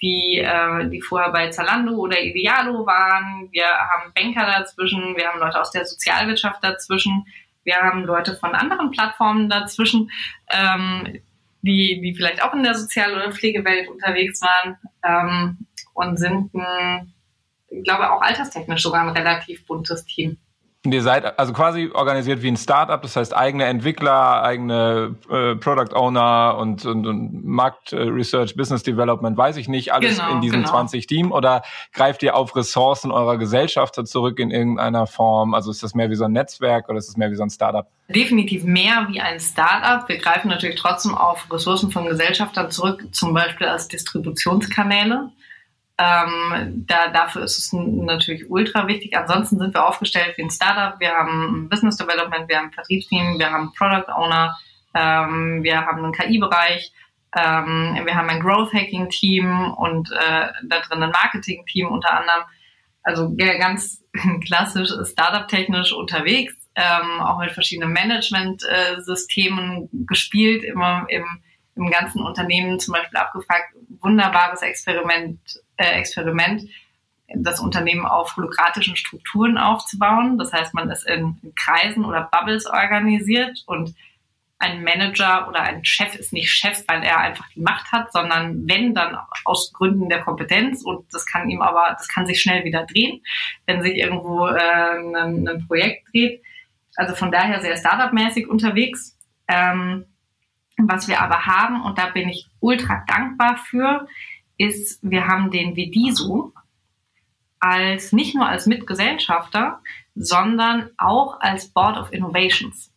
die, 0.00 0.38
äh, 0.38 0.88
die 0.88 1.00
vorher 1.00 1.32
bei 1.32 1.50
Zalando 1.50 1.94
oder 1.94 2.20
Idealo 2.20 2.86
waren. 2.86 3.48
Wir 3.52 3.66
haben 3.66 4.12
Banker 4.14 4.46
dazwischen, 4.46 5.16
wir 5.16 5.28
haben 5.28 5.40
Leute 5.40 5.60
aus 5.60 5.70
der 5.72 5.84
Sozialwirtschaft 5.84 6.62
dazwischen, 6.62 7.24
wir 7.64 7.76
haben 7.76 8.04
Leute 8.04 8.34
von 8.34 8.54
anderen 8.54 8.90
Plattformen 8.90 9.48
dazwischen, 9.48 10.10
ähm, 10.48 11.20
die, 11.62 12.00
die 12.00 12.14
vielleicht 12.14 12.42
auch 12.42 12.54
in 12.54 12.62
der 12.62 12.74
Sozial- 12.74 13.14
oder 13.14 13.32
Pflegewelt 13.32 13.88
unterwegs 13.88 14.40
waren 14.40 14.78
ähm, 15.04 15.66
und 15.94 16.18
sind 16.18 16.54
ein 16.54 17.12
ich 17.70 17.84
glaube 17.84 18.10
auch 18.10 18.20
alterstechnisch 18.20 18.82
sogar 18.82 19.02
ein 19.02 19.16
relativ 19.16 19.64
buntes 19.66 20.04
Team. 20.04 20.38
Und 20.82 20.92
ihr 20.92 21.02
seid 21.02 21.38
also 21.38 21.52
quasi 21.52 21.90
organisiert 21.92 22.40
wie 22.40 22.48
ein 22.48 22.56
Startup, 22.56 23.02
das 23.02 23.14
heißt 23.14 23.36
eigene 23.36 23.66
Entwickler, 23.66 24.42
eigene 24.42 25.14
äh, 25.28 25.54
Product 25.56 25.94
Owner 25.94 26.56
und, 26.58 26.86
und, 26.86 27.06
und 27.06 27.44
Markt 27.44 27.92
äh, 27.92 28.00
Research, 28.00 28.56
Business 28.56 28.82
Development, 28.82 29.36
weiß 29.36 29.58
ich 29.58 29.68
nicht, 29.68 29.92
alles 29.92 30.16
genau, 30.16 30.32
in 30.32 30.40
diesem 30.40 30.60
genau. 30.60 30.70
20 30.70 31.06
Team 31.06 31.32
oder 31.32 31.60
greift 31.92 32.22
ihr 32.22 32.34
auf 32.34 32.56
Ressourcen 32.56 33.10
eurer 33.10 33.36
Gesellschafter 33.36 34.06
zurück 34.06 34.38
in 34.38 34.50
irgendeiner 34.50 35.06
Form? 35.06 35.52
Also 35.52 35.70
ist 35.70 35.82
das 35.82 35.94
mehr 35.94 36.08
wie 36.08 36.14
so 36.14 36.24
ein 36.24 36.32
Netzwerk 36.32 36.88
oder 36.88 36.96
ist 36.96 37.10
es 37.10 37.18
mehr 37.18 37.30
wie 37.30 37.36
so 37.36 37.42
ein 37.42 37.50
Startup? 37.50 37.86
Definitiv 38.08 38.64
mehr 38.64 39.06
wie 39.10 39.20
ein 39.20 39.38
Startup. 39.38 40.08
Wir 40.08 40.16
greifen 40.16 40.48
natürlich 40.48 40.76
trotzdem 40.76 41.14
auf 41.14 41.46
Ressourcen 41.52 41.90
von 41.90 42.06
Gesellschaftern 42.06 42.70
zurück, 42.70 43.04
zum 43.12 43.34
Beispiel 43.34 43.66
als 43.66 43.88
Distributionskanäle. 43.88 45.30
Ähm, 46.00 46.86
da, 46.86 47.08
dafür 47.08 47.42
ist 47.42 47.58
es 47.58 47.72
natürlich 47.74 48.48
ultra 48.48 48.86
wichtig. 48.88 49.14
Ansonsten 49.14 49.58
sind 49.58 49.74
wir 49.74 49.86
aufgestellt 49.86 50.38
wie 50.38 50.44
ein 50.44 50.50
Startup. 50.50 50.98
Wir 50.98 51.10
haben 51.10 51.68
Business 51.68 51.98
Development, 51.98 52.48
wir 52.48 52.56
haben 52.56 52.68
ein 52.68 52.72
Vertriebsteam, 52.72 53.38
wir 53.38 53.50
haben 53.52 53.74
Product 53.76 54.10
Owner, 54.10 54.56
ähm, 54.94 55.62
wir 55.62 55.84
haben 55.84 56.02
einen 56.02 56.14
KI-Bereich, 56.14 56.90
ähm, 57.36 58.00
wir 58.02 58.14
haben 58.14 58.30
ein 58.30 58.40
Growth 58.40 58.72
Hacking 58.72 59.10
Team 59.10 59.74
und 59.74 60.10
äh, 60.10 60.48
da 60.64 60.80
drin 60.80 61.02
ein 61.02 61.10
Marketing 61.10 61.66
Team 61.66 61.88
unter 61.88 62.18
anderem. 62.18 62.44
Also 63.02 63.34
ganz 63.36 64.02
klassisch 64.46 64.88
Startup 65.04 65.46
technisch 65.48 65.92
unterwegs, 65.92 66.54
ähm, 66.76 67.20
auch 67.20 67.40
mit 67.40 67.52
verschiedenen 67.52 67.92
Management-Systemen 67.92 69.84
äh, 69.84 69.88
gespielt, 70.06 70.64
immer 70.64 71.04
im, 71.10 71.26
im 71.76 71.90
ganzen 71.90 72.22
Unternehmen 72.22 72.80
zum 72.80 72.94
Beispiel 72.94 73.18
abgefragt. 73.18 73.74
Wunderbares 74.00 74.62
Experiment 74.62 75.38
Experiment, 75.84 76.62
das 77.34 77.60
Unternehmen 77.60 78.06
auf 78.06 78.36
holokratischen 78.36 78.96
Strukturen 78.96 79.56
aufzubauen. 79.56 80.38
Das 80.38 80.52
heißt, 80.52 80.74
man 80.74 80.90
ist 80.90 81.06
in, 81.06 81.38
in 81.42 81.54
Kreisen 81.54 82.04
oder 82.04 82.28
Bubbles 82.30 82.66
organisiert 82.66 83.62
und 83.66 83.94
ein 84.58 84.84
Manager 84.84 85.48
oder 85.48 85.62
ein 85.62 85.84
Chef 85.84 86.14
ist 86.14 86.34
nicht 86.34 86.52
Chef, 86.52 86.84
weil 86.86 87.02
er 87.02 87.18
einfach 87.18 87.48
die 87.54 87.62
Macht 87.62 87.92
hat, 87.92 88.12
sondern 88.12 88.68
wenn 88.68 88.94
dann 88.94 89.16
aus 89.44 89.72
Gründen 89.72 90.10
der 90.10 90.20
Kompetenz 90.20 90.84
und 90.84 91.06
das 91.14 91.24
kann 91.24 91.48
ihm 91.48 91.62
aber, 91.62 91.94
das 91.96 92.08
kann 92.08 92.26
sich 92.26 92.42
schnell 92.42 92.62
wieder 92.64 92.84
drehen, 92.84 93.22
wenn 93.64 93.80
sich 93.80 93.96
irgendwo 93.96 94.46
äh, 94.48 94.58
ein, 94.60 95.48
ein 95.48 95.66
Projekt 95.66 96.12
dreht. 96.12 96.42
Also 96.96 97.14
von 97.14 97.32
daher 97.32 97.62
sehr 97.62 97.76
Startup-mäßig 97.76 98.48
unterwegs. 98.48 99.16
Ähm, 99.48 100.04
was 100.76 101.08
wir 101.08 101.20
aber 101.20 101.46
haben, 101.46 101.82
und 101.82 101.98
da 101.98 102.06
bin 102.06 102.28
ich 102.28 102.46
ultra 102.60 103.04
dankbar 103.06 103.56
für, 103.56 104.06
ist, 104.60 104.98
wir 105.02 105.26
haben 105.26 105.50
den 105.50 105.74
Vediso 105.74 106.52
als 107.58 108.12
nicht 108.12 108.34
nur 108.34 108.46
als 108.46 108.66
Mitgesellschafter, 108.66 109.80
sondern 110.14 110.90
auch 110.98 111.40
als 111.40 111.68
Board 111.68 111.96
of 111.96 112.12
Innovations. 112.12 112.92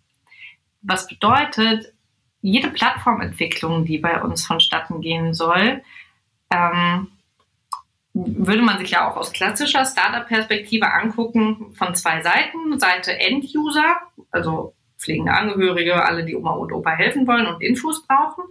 Was 0.81 1.07
bedeutet, 1.07 1.93
jede 2.41 2.69
Plattformentwicklung, 2.69 3.85
die 3.85 3.97
bei 3.97 4.21
uns 4.21 4.45
vonstatten 4.45 4.99
gehen 4.99 5.33
soll, 5.33 5.81
ähm, 6.51 7.07
würde 8.13 8.61
man 8.61 8.77
sich 8.77 8.91
ja 8.91 9.09
auch 9.09 9.15
aus 9.15 9.31
klassischer 9.31 9.85
Startup-Perspektive 9.85 10.91
angucken 10.91 11.73
von 11.73 11.95
zwei 11.95 12.21
Seiten. 12.21 12.77
Seite 12.77 13.17
End-User, 13.17 13.95
also 14.31 14.75
pflegende 14.97 15.31
Angehörige, 15.31 16.03
alle, 16.03 16.25
die 16.25 16.35
Oma 16.35 16.51
und 16.51 16.73
Opa 16.73 16.91
helfen 16.91 17.25
wollen 17.25 17.47
und 17.47 17.63
Infos 17.63 18.05
brauchen 18.05 18.43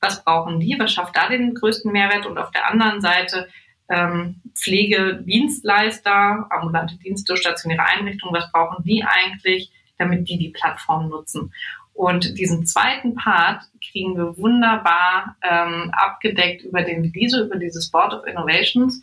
was 0.00 0.24
brauchen 0.24 0.60
die, 0.60 0.76
was 0.78 0.92
schafft 0.92 1.16
da 1.16 1.28
den 1.28 1.54
größten 1.54 1.92
Mehrwert 1.92 2.26
und 2.26 2.38
auf 2.38 2.50
der 2.50 2.70
anderen 2.70 3.00
Seite 3.00 3.48
ähm, 3.88 4.40
Pflegedienstleister, 4.54 6.46
ambulante 6.50 6.96
Dienste, 6.96 7.36
stationäre 7.36 7.84
Einrichtungen, 7.84 8.34
was 8.34 8.50
brauchen 8.52 8.84
die 8.84 9.04
eigentlich, 9.04 9.70
damit 9.98 10.28
die 10.28 10.38
die 10.38 10.50
Plattform 10.50 11.08
nutzen. 11.08 11.52
Und 11.92 12.38
diesen 12.38 12.64
zweiten 12.64 13.14
Part 13.14 13.64
kriegen 13.84 14.16
wir 14.16 14.38
wunderbar 14.38 15.36
ähm, 15.42 15.90
abgedeckt 15.92 16.62
über 16.62 16.82
den 16.82 17.02
Vidiso, 17.02 17.44
über 17.44 17.56
dieses 17.56 17.90
Board 17.90 18.14
of 18.14 18.26
Innovations. 18.26 19.02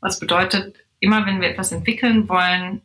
Was 0.00 0.18
bedeutet, 0.18 0.74
immer 0.98 1.26
wenn 1.26 1.40
wir 1.40 1.50
etwas 1.50 1.70
entwickeln 1.70 2.28
wollen, 2.28 2.82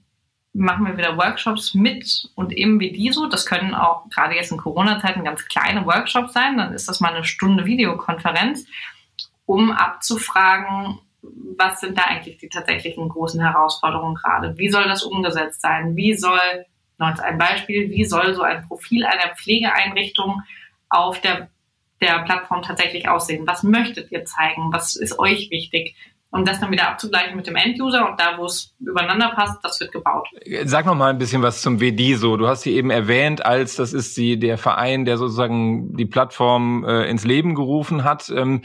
machen 0.54 0.86
wir 0.86 0.98
wieder 0.98 1.18
Workshops 1.18 1.74
mit 1.74 2.30
und 2.36 2.52
eben 2.52 2.80
wie 2.80 2.92
die 2.92 3.12
so. 3.12 3.28
Das 3.28 3.46
können 3.46 3.76
auch 3.76 4.10
gerade 4.10 4.36
jetzt 4.36 4.52
in 4.52 4.58
Corona-Zeiten 4.58 5.24
ganz 5.24 5.46
kleine 5.46 5.86
Workshops 5.86 6.34
sein. 6.34 6.58
Dann 6.58 6.74
ist 6.74 6.90
das 6.90 7.00
mal 7.00 7.14
eine 7.14 7.24
Stunde 7.24 7.66
Videokonferenz, 7.66 8.66
um 9.46 9.72
abzufragen, 9.72 11.00
was 11.22 11.82
sind 11.82 11.98
da 11.98 12.04
eigentlich 12.04 12.38
die 12.38 12.50
tatsächlichen 12.50 13.10
großen 13.10 13.42
Herausforderungen 13.42 14.16
gerade? 14.16 14.58
Wie 14.58 14.70
soll 14.70 14.86
das 14.86 15.04
umgesetzt 15.04 15.62
sein? 15.62 15.96
Wie 15.96 16.16
soll, 16.16 16.66
noch 16.98 17.18
ein 17.20 17.38
Beispiel, 17.38 17.90
wie 17.90 18.06
soll 18.06 18.34
so 18.34 18.42
ein 18.42 18.66
Profil 18.68 19.06
einer 19.06 19.36
Pflegeeinrichtung 19.36 20.42
auf 20.90 21.20
der, 21.22 21.50
der 22.02 22.20
Plattform 22.20 22.62
tatsächlich 22.62 23.10
aussehen? 23.10 23.46
Was 23.46 23.64
möchtet 23.64 24.12
ihr 24.12 24.26
zeigen? 24.26 24.72
Was 24.72 24.96
ist 24.96 25.20
euch 25.20 25.52
wichtig? 25.52 25.96
Um 26.32 26.46
das 26.46 26.60
dann 26.60 26.72
wieder 26.72 26.88
abzugleichen 26.88 27.36
mit 27.36 27.48
dem 27.48 27.56
Enduser 27.56 28.08
und 28.08 28.20
da, 28.20 28.38
wo 28.38 28.46
es 28.46 28.76
übereinander 28.80 29.30
passt, 29.30 29.64
das 29.64 29.80
wird 29.80 29.92
gebaut. 29.92 30.28
Sag 30.66 30.86
noch 30.86 30.94
mal 30.94 31.10
ein 31.10 31.18
bisschen 31.18 31.42
was 31.42 31.62
zum 31.62 31.80
WDISO. 31.80 32.38
Du 32.38 32.48
hast 32.48 32.62
sie 32.62 32.74
eben 32.74 32.92
erwähnt, 32.92 33.44
als 33.44 33.76
das 33.76 33.94
ist 33.94 34.14
sie 34.14 34.38
der 34.38 34.60
Verein, 34.60 35.06
der 35.06 35.18
sozusagen 35.18 35.98
die 35.98 36.06
Plattform 36.06 36.86
äh, 36.86 37.10
ins 37.10 37.26
Leben 37.26 37.56
gerufen 37.56 38.04
hat. 38.04 38.30
Ähm, 38.30 38.62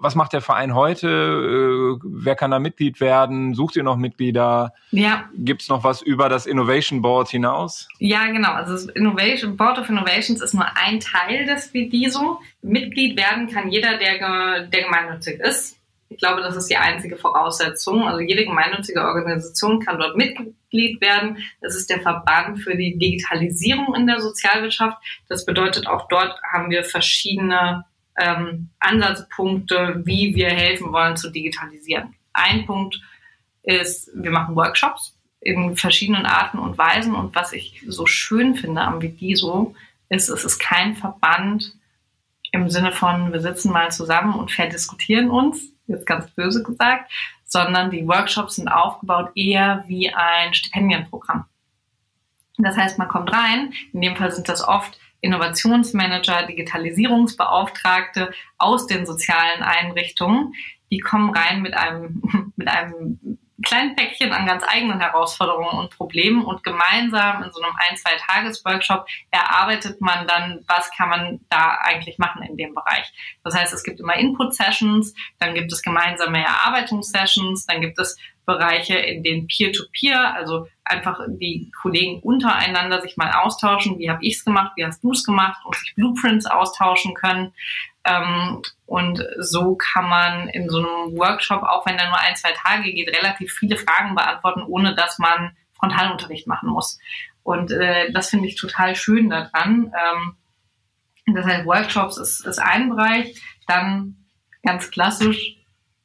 was 0.00 0.14
macht 0.14 0.32
der 0.32 0.40
Verein 0.40 0.74
heute? 0.74 1.08
Äh, 1.08 2.00
wer 2.04 2.36
kann 2.36 2.52
da 2.52 2.60
Mitglied 2.60 3.00
werden? 3.00 3.54
Sucht 3.54 3.74
ihr 3.74 3.82
noch 3.82 3.96
Mitglieder? 3.96 4.72
Ja. 4.92 5.24
Gibt 5.34 5.62
es 5.62 5.68
noch 5.68 5.82
was 5.82 6.02
über 6.02 6.28
das 6.28 6.46
Innovation 6.46 7.02
Board 7.02 7.28
hinaus? 7.28 7.88
Ja, 7.98 8.26
genau. 8.26 8.52
Also 8.52 8.72
das 8.72 8.84
Innovation 8.86 9.56
Board 9.56 9.80
of 9.80 9.88
Innovations 9.88 10.40
ist 10.40 10.54
nur 10.54 10.66
ein 10.76 11.00
Teil 11.00 11.44
des 11.44 11.74
WDISO. 11.74 12.40
Mitglied 12.62 13.18
werden 13.18 13.48
kann 13.48 13.68
jeder, 13.68 13.98
der, 13.98 14.68
der 14.68 14.82
gemeinnützig 14.84 15.40
ist. 15.40 15.79
Ich 16.10 16.18
glaube, 16.18 16.42
das 16.42 16.56
ist 16.56 16.68
die 16.68 16.76
einzige 16.76 17.16
Voraussetzung. 17.16 18.06
Also 18.06 18.20
jede 18.20 18.44
gemeinnützige 18.44 19.00
Organisation 19.00 19.78
kann 19.78 19.98
dort 19.98 20.16
Mitglied 20.16 21.00
werden. 21.00 21.38
Das 21.60 21.76
ist 21.76 21.88
der 21.88 22.00
Verband 22.00 22.58
für 22.60 22.76
die 22.76 22.98
Digitalisierung 22.98 23.94
in 23.94 24.08
der 24.08 24.20
Sozialwirtschaft. 24.20 24.98
Das 25.28 25.46
bedeutet, 25.46 25.86
auch 25.86 26.08
dort 26.08 26.34
haben 26.52 26.68
wir 26.68 26.82
verschiedene 26.82 27.84
ähm, 28.20 28.70
Ansatzpunkte, 28.80 30.02
wie 30.04 30.34
wir 30.34 30.50
helfen 30.50 30.92
wollen 30.92 31.16
zu 31.16 31.30
digitalisieren. 31.30 32.14
Ein 32.32 32.66
Punkt 32.66 33.00
ist, 33.62 34.10
wir 34.12 34.32
machen 34.32 34.56
Workshops 34.56 35.16
in 35.40 35.76
verschiedenen 35.76 36.26
Arten 36.26 36.58
und 36.58 36.76
Weisen. 36.76 37.14
Und 37.14 37.36
was 37.36 37.52
ich 37.52 37.84
so 37.86 38.06
schön 38.06 38.56
finde 38.56 38.82
am 38.82 39.00
Vidiso, 39.00 39.76
ist, 40.08 40.28
es 40.28 40.44
ist 40.44 40.58
kein 40.58 40.96
Verband 40.96 41.72
im 42.50 42.68
Sinne 42.68 42.90
von, 42.90 43.32
wir 43.32 43.40
sitzen 43.40 43.72
mal 43.72 43.92
zusammen 43.92 44.34
und 44.34 44.50
verdiskutieren 44.50 45.30
uns, 45.30 45.72
jetzt 45.90 46.06
ganz 46.06 46.30
böse 46.30 46.62
gesagt, 46.62 47.10
sondern 47.44 47.90
die 47.90 48.06
Workshops 48.06 48.56
sind 48.56 48.68
aufgebaut 48.68 49.30
eher 49.34 49.84
wie 49.86 50.12
ein 50.12 50.54
Stipendienprogramm. 50.54 51.44
Das 52.58 52.76
heißt, 52.76 52.98
man 52.98 53.08
kommt 53.08 53.32
rein, 53.32 53.72
in 53.92 54.00
dem 54.00 54.16
Fall 54.16 54.32
sind 54.32 54.48
das 54.48 54.66
oft 54.66 54.98
Innovationsmanager, 55.20 56.46
Digitalisierungsbeauftragte 56.46 58.30
aus 58.58 58.86
den 58.86 59.04
sozialen 59.04 59.62
Einrichtungen, 59.62 60.54
die 60.90 60.98
kommen 60.98 61.30
rein 61.30 61.62
mit 61.62 61.74
einem, 61.74 62.52
mit 62.56 62.68
einem 62.68 63.38
kleinen 63.62 63.94
Päckchen 63.96 64.32
an 64.32 64.46
ganz 64.46 64.64
eigenen 64.66 65.00
Herausforderungen 65.00 65.78
und 65.78 65.90
Problemen 65.90 66.44
und 66.44 66.62
gemeinsam 66.62 67.42
in 67.42 67.52
so 67.52 67.60
einem 67.60 67.74
ein, 67.76 67.96
zwei 67.96 68.12
Tages-Workshop 68.16 69.06
erarbeitet 69.30 70.00
man 70.00 70.26
dann, 70.26 70.64
was 70.66 70.90
kann 70.92 71.08
man 71.08 71.40
da 71.48 71.78
eigentlich 71.82 72.18
machen 72.18 72.42
in 72.42 72.56
dem 72.56 72.74
Bereich. 72.74 73.12
Das 73.44 73.54
heißt, 73.54 73.72
es 73.72 73.82
gibt 73.82 74.00
immer 74.00 74.16
Input-Sessions, 74.16 75.14
dann 75.38 75.54
gibt 75.54 75.72
es 75.72 75.82
gemeinsame 75.82 76.42
Erarbeitungssessions, 76.44 77.66
dann 77.66 77.80
gibt 77.80 77.98
es 77.98 78.16
Bereiche, 78.50 78.96
in 78.96 79.22
denen 79.22 79.46
Peer-to-Peer, 79.46 80.16
-Peer, 80.16 80.34
also 80.34 80.66
einfach 80.84 81.20
die 81.28 81.70
Kollegen 81.80 82.20
untereinander 82.20 83.00
sich 83.00 83.16
mal 83.16 83.30
austauschen, 83.32 83.98
wie 83.98 84.10
habe 84.10 84.24
ich 84.24 84.36
es 84.36 84.44
gemacht, 84.44 84.72
wie 84.76 84.84
hast 84.84 85.02
du 85.02 85.12
es 85.12 85.24
gemacht 85.24 85.60
und 85.64 85.76
sich 85.76 85.94
Blueprints 85.94 86.46
austauschen 86.46 87.14
können. 87.14 87.52
Ähm, 88.04 88.62
und 88.86 89.24
so 89.38 89.76
kann 89.76 90.08
man 90.08 90.48
in 90.48 90.68
so 90.68 90.78
einem 90.78 91.16
Workshop, 91.16 91.62
auch 91.62 91.86
wenn 91.86 91.98
er 91.98 92.08
nur 92.08 92.18
ein, 92.18 92.36
zwei 92.36 92.52
Tage 92.52 92.92
geht, 92.92 93.14
relativ 93.16 93.52
viele 93.52 93.76
Fragen 93.76 94.14
beantworten, 94.14 94.62
ohne 94.62 94.94
dass 94.94 95.18
man 95.18 95.56
Frontalunterricht 95.74 96.46
machen 96.46 96.70
muss. 96.70 96.98
Und 97.42 97.70
äh, 97.70 98.10
das 98.12 98.30
finde 98.30 98.48
ich 98.48 98.56
total 98.56 98.96
schön 98.96 99.30
daran. 99.30 99.92
Ähm, 99.94 100.36
das 101.34 101.46
heißt, 101.46 101.66
Workshops 101.66 102.16
ist, 102.16 102.44
ist 102.44 102.58
ein 102.58 102.90
Bereich. 102.90 103.40
Dann 103.66 104.16
ganz 104.62 104.90
klassisch 104.90 105.56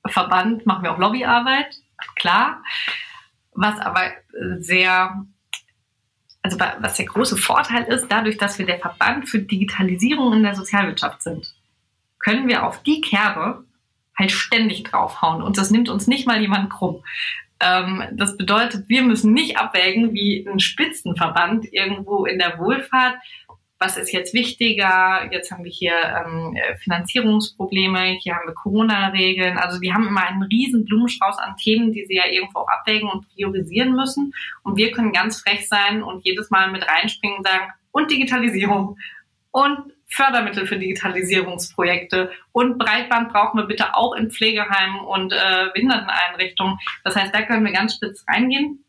Verband 0.08 0.66
machen 0.66 0.84
wir 0.84 0.92
auch 0.92 1.00
Lobbyarbeit, 1.00 1.78
klar. 2.16 2.64
Was 3.52 3.80
aber 3.80 4.12
sehr, 4.60 5.26
also 6.42 6.60
was 6.60 6.98
der 6.98 7.06
große 7.06 7.38
Vorteil 7.38 7.84
ist, 7.84 8.08
dadurch, 8.10 8.38
dass 8.38 8.60
wir 8.60 8.66
der 8.66 8.80
Verband 8.80 9.30
für 9.30 9.40
Digitalisierung 9.40 10.34
in 10.34 10.44
der 10.44 10.56
Sozialwirtschaft 10.56 11.22
sind 11.22 11.56
können 12.26 12.48
wir 12.48 12.66
auf 12.66 12.82
die 12.82 13.02
Kerbe 13.02 13.66
halt 14.18 14.32
ständig 14.32 14.84
draufhauen 14.84 15.44
und 15.44 15.60
das 15.60 15.70
nimmt 15.70 15.90
uns 15.90 16.08
nicht 16.08 16.26
mal 16.26 16.42
jemand 16.42 16.72
krumm. 16.72 17.04
Ähm, 17.60 18.04
das 18.14 18.36
bedeutet, 18.36 18.90
wir 18.90 19.04
müssen 19.04 19.32
nicht 19.32 19.58
abwägen 19.58 20.14
wie 20.14 20.48
ein 20.48 20.60
Spitzenverband 20.60 21.72
irgendwo 21.72 22.26
in 22.26 22.40
der 22.40 22.58
Wohlfahrt. 22.58 23.16
Was 23.78 23.98
ist 23.98 24.14
jetzt 24.14 24.34
wichtiger? 24.34 25.30
Jetzt 25.32 25.52
haben 25.52 25.64
wir 25.66 25.72
hier 25.72 25.94
ähm, 25.94 26.58
Finanzierungsprobleme, 26.84 28.18
hier 28.22 28.36
haben 28.36 28.48
wir 28.48 28.54
Corona-Regeln. 28.54 29.58
Also 29.58 29.80
die 29.80 29.94
haben 29.94 30.08
immer 30.08 30.26
einen 30.26 30.44
riesen 30.44 30.86
Blumenstrauß 30.86 31.38
an 31.40 31.58
Themen, 31.58 31.92
die 31.92 32.06
sie 32.06 32.16
ja 32.16 32.28
irgendwo 32.32 32.60
abwägen 32.62 33.10
und 33.10 33.28
priorisieren 33.34 33.96
müssen. 33.96 34.34
Und 34.64 34.78
wir 34.78 34.92
können 34.92 35.12
ganz 35.12 35.42
frech 35.42 35.68
sein 35.68 36.04
und 36.04 36.26
jedes 36.26 36.50
Mal 36.50 36.72
mit 36.72 36.88
reinspringen 36.88 37.38
und 37.38 37.48
sagen, 37.48 37.72
und 37.92 38.12
Digitalisierung 38.12 38.98
und 39.52 39.94
Fördermittel 40.08 40.68
für 40.68 40.78
Digitalisierungsprojekte 40.78 42.32
und 42.52 42.78
Breitband 42.78 43.34
brauchen 43.34 43.58
wir 43.58 43.66
bitte 43.66 43.96
auch 43.96 44.14
in 44.14 44.30
Pflegeheimen 44.32 45.00
und 45.00 45.34
äh, 45.34 45.68
Behinderteneinrichtungen. 45.74 46.78
Das 47.04 47.16
heißt, 47.16 47.34
da 47.34 47.42
können 47.42 47.66
wir 47.66 47.74
ganz 47.74 47.96
spitz 47.96 48.24
reingehen. 48.30 48.85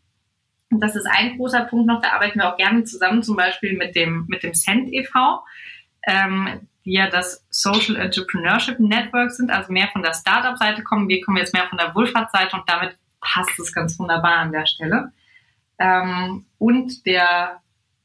Und 0.70 0.80
das 0.80 0.96
ist 0.96 1.06
ein 1.06 1.36
großer 1.36 1.64
Punkt 1.64 1.86
noch, 1.86 2.00
da 2.00 2.12
arbeiten 2.12 2.38
wir 2.38 2.52
auch 2.52 2.56
gerne 2.56 2.84
zusammen, 2.84 3.22
zum 3.22 3.36
Beispiel 3.36 3.76
mit 3.76 3.94
dem, 3.94 4.26
mit 4.28 4.42
dem 4.42 4.54
Cent 4.54 4.92
e.V., 4.92 5.44
ähm, 6.06 6.68
die 6.84 6.92
ja 6.92 7.08
das 7.08 7.44
Social 7.50 7.96
Entrepreneurship 7.96 8.78
Network 8.78 9.30
sind, 9.32 9.50
also 9.50 9.72
mehr 9.72 9.88
von 9.88 10.02
der 10.02 10.14
Startup-Seite 10.14 10.82
kommen. 10.82 11.08
Wir 11.08 11.20
kommen 11.20 11.36
jetzt 11.36 11.52
mehr 11.52 11.66
von 11.68 11.78
der 11.78 11.94
Wohlfahrtsseite 11.94 12.56
und 12.56 12.68
damit 12.68 12.96
passt 13.20 13.58
es 13.58 13.72
ganz 13.72 13.98
wunderbar 13.98 14.36
an 14.36 14.52
der 14.52 14.66
Stelle. 14.66 15.12
Ähm, 15.78 16.46
und 16.58 17.06
der 17.06 17.60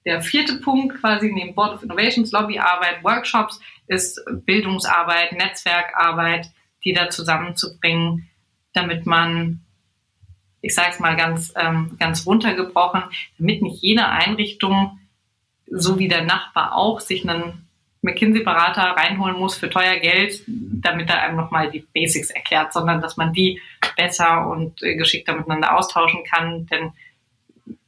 der 0.06 0.22
vierte 0.22 0.58
Punkt 0.58 1.00
quasi 1.00 1.32
neben 1.32 1.54
Board 1.54 1.74
of 1.74 1.84
Innovations, 1.84 2.32
Lobbyarbeit, 2.32 3.04
Workshops 3.04 3.60
ist 3.88 4.20
Bildungsarbeit, 4.46 5.34
Netzwerkarbeit, 5.34 6.50
die 6.84 6.94
da 6.94 7.10
zusammenzubringen, 7.10 8.28
damit 8.74 9.06
man, 9.06 9.62
ich 10.62 10.76
sage 10.76 10.92
es 10.92 11.00
mal 11.00 11.16
ganz, 11.16 11.54
ähm, 11.56 11.98
ganz 12.00 12.26
runtergebrochen, 12.26 13.04
damit 13.38 13.62
nicht 13.62 13.82
jede 13.82 14.08
Einrichtung, 14.08 15.00
so 15.68 16.00
wie 16.00 16.08
der 16.08 16.24
Nachbar 16.24 16.76
auch, 16.76 17.00
sich 17.00 17.28
einen 17.28 17.68
McKinsey-Berater 18.02 18.82
reinholen 18.82 19.38
muss 19.38 19.56
für 19.56 19.70
teuer 19.70 19.98
Geld, 19.98 20.42
damit 20.48 21.10
er 21.10 21.22
einem 21.22 21.38
nochmal 21.38 21.70
die 21.70 21.86
Basics 21.94 22.32
erklärt, 22.32 22.74
sondern 22.74 23.02
dass 23.02 23.18
man 23.18 23.32
die 23.34 23.62
besser 23.96 24.48
und 24.48 24.82
äh, 24.82 24.96
geschickter 24.96 25.36
miteinander 25.36 25.78
austauschen 25.78 26.24
kann, 26.24 26.66
denn 26.68 26.92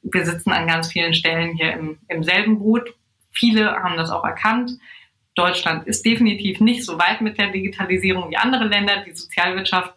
wir 0.03 0.25
sitzen 0.25 0.51
an 0.51 0.67
ganz 0.67 0.91
vielen 0.91 1.13
Stellen 1.13 1.55
hier 1.55 1.73
im, 1.73 1.97
im 2.07 2.23
selben 2.23 2.59
Boot. 2.59 2.93
Viele 3.31 3.71
haben 3.71 3.97
das 3.97 4.11
auch 4.11 4.23
erkannt. 4.23 4.71
Deutschland 5.35 5.87
ist 5.87 6.05
definitiv 6.05 6.59
nicht 6.59 6.85
so 6.85 6.99
weit 6.99 7.21
mit 7.21 7.39
der 7.39 7.49
Digitalisierung 7.49 8.29
wie 8.29 8.37
andere 8.37 8.65
Länder. 8.65 9.03
Die 9.05 9.15
Sozialwirtschaft 9.15 9.95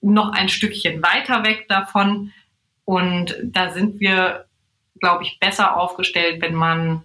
noch 0.00 0.32
ein 0.32 0.48
Stückchen 0.48 1.02
weiter 1.02 1.44
weg 1.44 1.66
davon. 1.68 2.32
Und 2.84 3.36
da 3.42 3.70
sind 3.70 4.00
wir, 4.00 4.46
glaube 5.00 5.24
ich, 5.24 5.38
besser 5.40 5.76
aufgestellt, 5.76 6.40
wenn 6.40 6.54
man, 6.54 7.02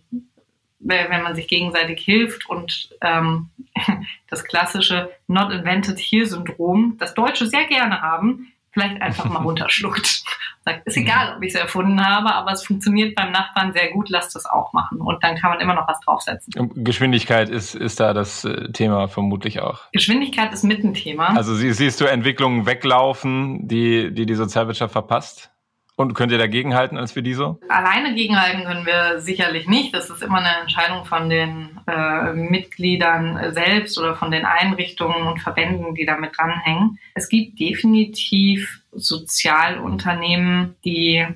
wenn 0.79 1.23
man 1.23 1.36
sich 1.36 1.47
gegenseitig 1.47 2.01
hilft 2.01 2.49
und 2.49 2.89
ähm, 3.01 3.49
das 4.29 4.43
klassische 4.43 5.12
Not 5.27 5.51
Invented 5.51 5.99
Here 5.99 6.25
Syndrom, 6.25 6.97
das 6.99 7.13
Deutsche 7.13 7.47
sehr 7.47 7.65
gerne 7.65 8.01
haben, 8.01 8.53
vielleicht 8.74 9.02
einfach 9.02 9.26
mal 9.26 9.40
runterschluckt. 9.44 10.24
Sagt, 10.66 10.88
ist 10.88 10.98
egal, 10.98 11.36
ob 11.36 11.44
ich 11.44 11.54
es 11.54 11.60
erfunden 11.60 12.06
habe, 12.06 12.34
aber 12.34 12.52
es 12.52 12.66
funktioniert 12.66 13.16
beim 13.16 13.32
Nachbarn 13.32 13.74
sehr 13.74 13.92
gut, 13.92 14.10
lasst 14.10 14.36
es 14.36 14.46
auch 14.46 14.72
machen. 14.74 15.02
Und 15.02 15.24
dann 15.24 15.36
kann 15.36 15.52
man 15.52 15.60
immer 15.60 15.74
noch 15.74 15.88
was 15.88 16.00
draufsetzen. 16.02 16.72
Geschwindigkeit 16.84 17.50
ist, 17.50 17.76
ist 17.76 18.00
da 18.00 18.14
das 18.14 18.46
äh, 18.46 18.72
Thema 18.72 19.08
vermutlich 19.08 19.60
auch. 19.60 19.92
Geschwindigkeit 19.92 20.54
ist 20.54 20.64
mit 20.64 20.84
ein 20.84 20.94
Thema. 20.94 21.36
Also 21.36 21.56
siehst 21.56 22.00
du 22.00 22.06
Entwicklungen 22.06 22.66
weglaufen, 22.66 23.68
die 23.68 24.14
die, 24.14 24.26
die 24.26 24.36
Sozialwirtschaft 24.36 24.94
verpasst? 24.94 25.53
Und 25.95 26.15
könnt 26.15 26.32
ihr 26.32 26.39
dagegenhalten 26.39 26.97
als 26.97 27.12
für 27.12 27.21
die 27.21 27.36
so? 27.36 27.60
Alleine 27.69 28.15
gegenhalten 28.15 28.63
können 28.63 28.86
wir 28.86 29.19
sicherlich 29.19 29.67
nicht. 29.67 29.93
Das 29.93 30.10
ist 30.10 30.23
immer 30.23 30.39
eine 30.39 30.62
Entscheidung 30.62 31.06
von 31.06 31.29
den 31.29 31.79
äh, 31.86 32.34
Mitgliedern 32.34 33.53
selbst 33.53 33.99
oder 33.99 34.15
von 34.15 34.32
den 34.32 34.43
Einrichtungen 34.45 35.27
und 35.27 35.39
Verbänden, 35.39 35.93
die 35.93 36.08
damit 36.08 36.32
dranhängen. 36.36 36.97
Es 37.13 37.29
gibt 37.29 37.60
definitiv 37.60 38.82
Sozialunternehmen, 38.91 40.75
die 40.84 41.27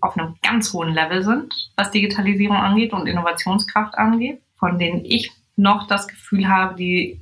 auf 0.00 0.16
einem 0.16 0.36
ganz 0.42 0.72
hohen 0.72 0.94
Level 0.94 1.24
sind, 1.24 1.54
was 1.76 1.90
Digitalisierung 1.90 2.56
angeht 2.56 2.92
und 2.92 3.06
Innovationskraft 3.06 3.96
angeht, 3.98 4.40
von 4.58 4.78
denen 4.78 5.04
ich 5.04 5.32
noch 5.56 5.88
das 5.88 6.06
Gefühl 6.06 6.48
habe, 6.48 6.76
die 6.76 7.20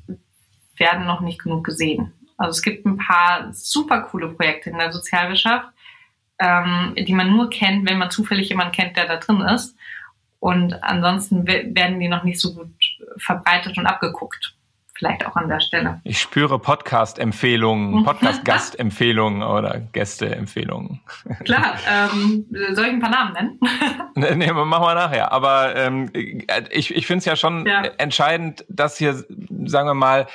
werden 0.76 1.06
noch 1.06 1.20
nicht 1.20 1.42
genug 1.42 1.64
gesehen. 1.64 2.12
Also 2.36 2.52
es 2.52 2.62
gibt 2.62 2.86
ein 2.86 2.96
paar 2.96 3.52
super 3.52 4.02
coole 4.02 4.28
Projekte 4.28 4.70
in 4.70 4.78
der 4.78 4.92
Sozialwirtschaft, 4.92 5.68
ähm, 6.40 6.94
die 6.96 7.12
man 7.12 7.30
nur 7.30 7.50
kennt, 7.50 7.88
wenn 7.88 7.98
man 7.98 8.10
zufällig 8.10 8.48
jemanden 8.48 8.72
kennt, 8.72 8.96
der 8.96 9.06
da 9.06 9.16
drin 9.16 9.42
ist. 9.42 9.76
Und 10.40 10.82
ansonsten 10.82 11.46
werden 11.46 12.00
die 12.00 12.08
noch 12.08 12.24
nicht 12.24 12.40
so 12.40 12.54
gut 12.54 12.72
verbreitet 13.18 13.76
und 13.76 13.86
abgeguckt. 13.86 14.54
Vielleicht 14.94 15.24
auch 15.26 15.34
an 15.36 15.48
der 15.48 15.60
Stelle. 15.60 16.00
Ich 16.04 16.18
spüre 16.18 16.58
Podcast-Empfehlungen, 16.58 18.04
Podcast-Gastempfehlungen 18.04 19.42
oder 19.42 19.80
Gäste-Empfehlungen. 19.92 21.00
Klar, 21.44 21.74
ähm, 21.88 22.44
soll 22.72 22.84
ich 22.84 22.92
ein 22.92 23.00
paar 23.00 23.10
Namen 23.10 23.32
nennen? 23.32 23.60
nee, 24.14 24.34
nee, 24.34 24.52
machen 24.52 24.84
wir 24.84 24.94
nachher. 24.94 25.32
Aber 25.32 25.74
ähm, 25.74 26.10
ich, 26.12 26.94
ich 26.94 27.06
finde 27.06 27.20
es 27.20 27.24
ja 27.24 27.36
schon 27.36 27.64
ja. 27.66 27.82
entscheidend, 27.96 28.66
dass 28.68 28.98
hier, 28.98 29.14
sagen 29.14 29.88
wir 29.88 29.94
mal, 29.94 30.26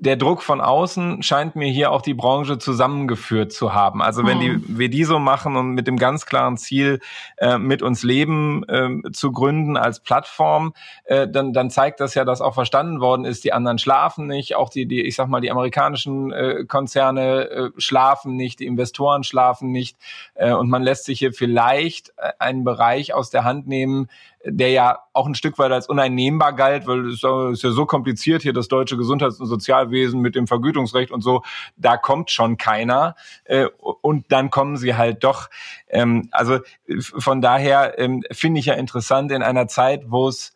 der 0.00 0.16
Druck 0.16 0.42
von 0.42 0.60
außen 0.60 1.22
scheint 1.22 1.56
mir 1.56 1.68
hier 1.68 1.92
auch 1.92 2.02
die 2.02 2.14
Branche 2.14 2.58
zusammengeführt 2.58 3.52
zu 3.52 3.74
haben. 3.74 4.02
Also 4.02 4.26
wenn 4.26 4.40
die, 4.40 4.60
wir 4.66 4.90
die 4.90 5.04
so 5.04 5.18
machen 5.18 5.56
und 5.56 5.70
mit 5.70 5.86
dem 5.86 5.96
ganz 5.96 6.26
klaren 6.26 6.56
Ziel, 6.56 7.00
äh, 7.38 7.58
mit 7.58 7.80
uns 7.80 8.02
Leben 8.02 8.64
äh, 8.68 9.10
zu 9.12 9.32
gründen 9.32 9.76
als 9.76 10.00
Plattform, 10.00 10.74
äh, 11.04 11.28
dann, 11.28 11.52
dann 11.52 11.70
zeigt 11.70 12.00
das 12.00 12.14
ja, 12.14 12.24
dass 12.24 12.40
auch 12.40 12.54
verstanden 12.54 13.00
worden 13.00 13.24
ist, 13.24 13.44
die 13.44 13.52
anderen 13.52 13.78
schlafen 13.78 14.26
nicht, 14.26 14.56
auch 14.56 14.68
die, 14.68 14.86
die 14.86 15.02
ich 15.02 15.14
sag 15.14 15.28
mal, 15.28 15.40
die 15.40 15.50
amerikanischen 15.50 16.32
äh, 16.32 16.64
Konzerne 16.66 17.48
äh, 17.48 17.70
schlafen 17.78 18.36
nicht, 18.36 18.60
die 18.60 18.66
Investoren 18.66 19.22
schlafen 19.22 19.70
nicht 19.70 19.96
äh, 20.34 20.52
und 20.52 20.68
man 20.68 20.82
lässt 20.82 21.04
sich 21.04 21.20
hier 21.20 21.32
vielleicht 21.32 22.12
äh, 22.16 22.32
einen 22.38 22.64
Bereich 22.64 23.14
aus 23.14 23.30
der 23.30 23.44
Hand 23.44 23.68
nehmen, 23.68 24.08
der 24.44 24.70
ja 24.70 24.98
auch 25.12 25.26
ein 25.26 25.34
Stück 25.34 25.58
weit 25.58 25.72
als 25.72 25.88
uneinnehmbar 25.88 26.52
galt, 26.52 26.86
weil 26.86 27.06
es 27.06 27.14
ist 27.14 27.62
ja 27.62 27.70
so 27.70 27.86
kompliziert 27.86 28.42
hier 28.42 28.52
das 28.52 28.68
deutsche 28.68 28.96
Gesundheits- 28.96 29.40
und 29.40 29.46
Sozialwesen 29.46 30.20
mit 30.20 30.34
dem 30.34 30.46
Vergütungsrecht 30.46 31.10
und 31.10 31.22
so, 31.22 31.42
da 31.76 31.96
kommt 31.96 32.30
schon 32.30 32.56
keiner 32.56 33.16
äh, 33.44 33.66
und 33.78 34.30
dann 34.30 34.50
kommen 34.50 34.76
sie 34.76 34.94
halt 34.94 35.24
doch. 35.24 35.48
Ähm, 35.88 36.28
also 36.30 36.58
von 36.98 37.40
daher 37.40 37.98
ähm, 37.98 38.22
finde 38.30 38.60
ich 38.60 38.66
ja 38.66 38.74
interessant 38.74 39.32
in 39.32 39.42
einer 39.42 39.68
Zeit, 39.68 40.04
wo 40.10 40.28
es 40.28 40.52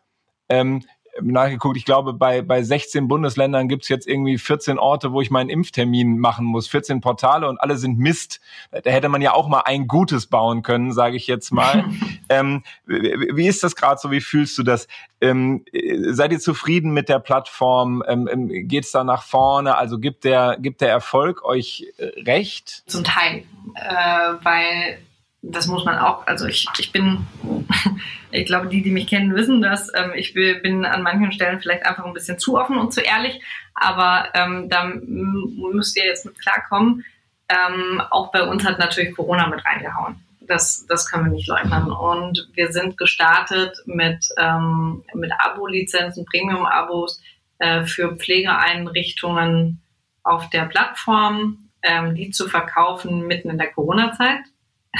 ähm, 0.48 0.84
nachgeguckt, 1.22 1.76
ich 1.76 1.84
glaube, 1.84 2.12
bei, 2.12 2.42
bei 2.42 2.62
16 2.62 3.08
Bundesländern 3.08 3.68
gibt's 3.68 3.88
jetzt 3.88 4.06
irgendwie 4.06 4.38
14 4.38 4.78
Orte, 4.78 5.12
wo 5.12 5.20
ich 5.20 5.30
meinen 5.30 5.50
Impftermin 5.50 6.18
machen 6.18 6.46
muss, 6.46 6.68
14 6.68 7.00
Portale 7.00 7.48
und 7.48 7.58
alle 7.60 7.76
sind 7.76 7.98
Mist. 7.98 8.40
Da 8.70 8.90
hätte 8.90 9.08
man 9.08 9.22
ja 9.22 9.32
auch 9.32 9.48
mal 9.48 9.62
ein 9.64 9.86
Gutes 9.86 10.26
bauen 10.26 10.62
können, 10.62 10.92
sage 10.92 11.16
ich 11.16 11.26
jetzt 11.26 11.50
mal. 11.52 11.84
ähm, 12.28 12.62
wie 12.86 13.46
ist 13.46 13.62
das 13.62 13.76
gerade 13.76 14.00
so? 14.00 14.10
Wie 14.10 14.20
fühlst 14.20 14.56
du 14.58 14.62
das? 14.62 14.88
Ähm, 15.20 15.64
seid 16.10 16.32
ihr 16.32 16.40
zufrieden 16.40 16.92
mit 16.92 17.08
der 17.08 17.18
Plattform? 17.18 18.02
Ähm, 18.06 18.28
ähm, 18.30 18.68
geht's 18.68 18.92
da 18.92 19.04
nach 19.04 19.22
vorne? 19.22 19.76
Also 19.76 19.98
gibt 19.98 20.24
der, 20.24 20.56
gibt 20.60 20.80
der 20.80 20.90
Erfolg 20.90 21.44
euch 21.44 21.86
äh, 21.98 22.22
recht? 22.22 22.84
Zum 22.86 23.04
Teil, 23.04 23.44
äh, 23.74 24.34
weil 24.42 24.98
das 25.42 25.66
muss 25.66 25.84
man 25.84 25.98
auch, 25.98 26.26
also 26.26 26.46
ich, 26.46 26.66
ich 26.78 26.92
bin, 26.92 27.26
ich 28.30 28.46
glaube, 28.46 28.68
die, 28.68 28.82
die 28.82 28.90
mich 28.90 29.06
kennen, 29.06 29.34
wissen 29.34 29.60
das. 29.60 29.90
Ähm, 29.94 30.12
ich 30.14 30.34
bin 30.34 30.84
an 30.84 31.02
manchen 31.02 31.32
Stellen 31.32 31.60
vielleicht 31.60 31.86
einfach 31.86 32.04
ein 32.04 32.14
bisschen 32.14 32.38
zu 32.38 32.58
offen 32.58 32.78
und 32.78 32.92
zu 32.92 33.00
ehrlich, 33.00 33.40
aber 33.74 34.28
ähm, 34.34 34.68
da 34.68 34.84
müsst 34.84 35.96
ihr 35.96 36.06
jetzt 36.06 36.24
mit 36.24 36.38
klarkommen. 36.38 37.04
Ähm, 37.48 38.02
auch 38.10 38.30
bei 38.30 38.42
uns 38.42 38.64
hat 38.64 38.78
natürlich 38.78 39.14
Corona 39.14 39.46
mit 39.48 39.64
reingehauen. 39.64 40.16
Das, 40.40 40.86
das 40.88 41.10
können 41.10 41.26
wir 41.26 41.32
nicht 41.32 41.48
leugnen. 41.48 41.92
Und 41.92 42.48
wir 42.54 42.72
sind 42.72 42.96
gestartet 42.96 43.76
mit, 43.86 44.28
ähm, 44.38 45.04
mit 45.14 45.30
Abo-Lizenzen, 45.38 46.24
Premium-Abos 46.24 47.20
äh, 47.58 47.84
für 47.84 48.16
Pflegeeinrichtungen 48.16 49.80
auf 50.22 50.48
der 50.50 50.64
Plattform, 50.64 51.68
ähm, 51.82 52.14
die 52.14 52.30
zu 52.30 52.48
verkaufen 52.48 53.26
mitten 53.26 53.50
in 53.50 53.58
der 53.58 53.72
Corona-Zeit 53.72 54.40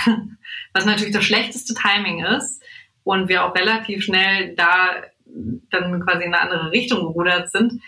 was 0.73 0.85
natürlich 0.85 1.13
das 1.13 1.25
schlechteste 1.25 1.75
Timing 1.75 2.25
ist 2.25 2.58
und 3.09 3.31
wir 3.31 3.43
auch 3.43 3.55
relativ 3.55 4.05
schnell 4.05 4.55
da 4.55 5.03
dann 5.71 6.05
quasi 6.05 6.25
in 6.25 6.35
eine 6.35 6.43
andere 6.43 6.71
Richtung 6.71 7.01
gerudert 7.07 7.51
sind. 7.51 7.81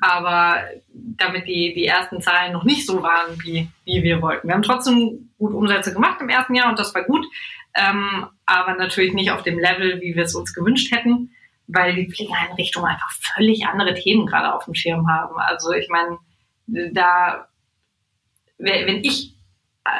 Aber 0.00 0.62
damit 0.92 1.48
die, 1.48 1.74
die 1.74 1.86
ersten 1.86 2.20
Zahlen 2.20 2.52
noch 2.52 2.62
nicht 2.62 2.86
so 2.86 3.02
waren, 3.02 3.36
wie, 3.42 3.68
wie 3.84 4.04
wir 4.04 4.22
wollten. 4.22 4.46
Wir 4.46 4.54
haben 4.54 4.62
trotzdem 4.62 5.30
gut 5.38 5.54
Umsätze 5.54 5.92
gemacht 5.92 6.20
im 6.20 6.28
ersten 6.28 6.54
Jahr 6.54 6.68
und 6.68 6.78
das 6.78 6.94
war 6.94 7.02
gut, 7.02 7.26
ähm, 7.74 8.26
aber 8.46 8.74
natürlich 8.74 9.12
nicht 9.12 9.32
auf 9.32 9.42
dem 9.42 9.58
Level, 9.58 10.00
wie 10.00 10.14
wir 10.14 10.22
es 10.22 10.36
uns 10.36 10.54
gewünscht 10.54 10.92
hätten, 10.92 11.32
weil 11.66 11.96
die 11.96 12.08
Pflegeeinrichtungen 12.08 12.90
einfach 12.90 13.10
völlig 13.34 13.66
andere 13.66 13.94
Themen 13.94 14.26
gerade 14.26 14.54
auf 14.54 14.66
dem 14.66 14.74
Schirm 14.74 15.08
haben. 15.08 15.36
Also 15.36 15.72
ich 15.72 15.88
meine, 15.88 16.18
da, 16.92 17.48
wenn 18.58 19.02
ich 19.02 19.33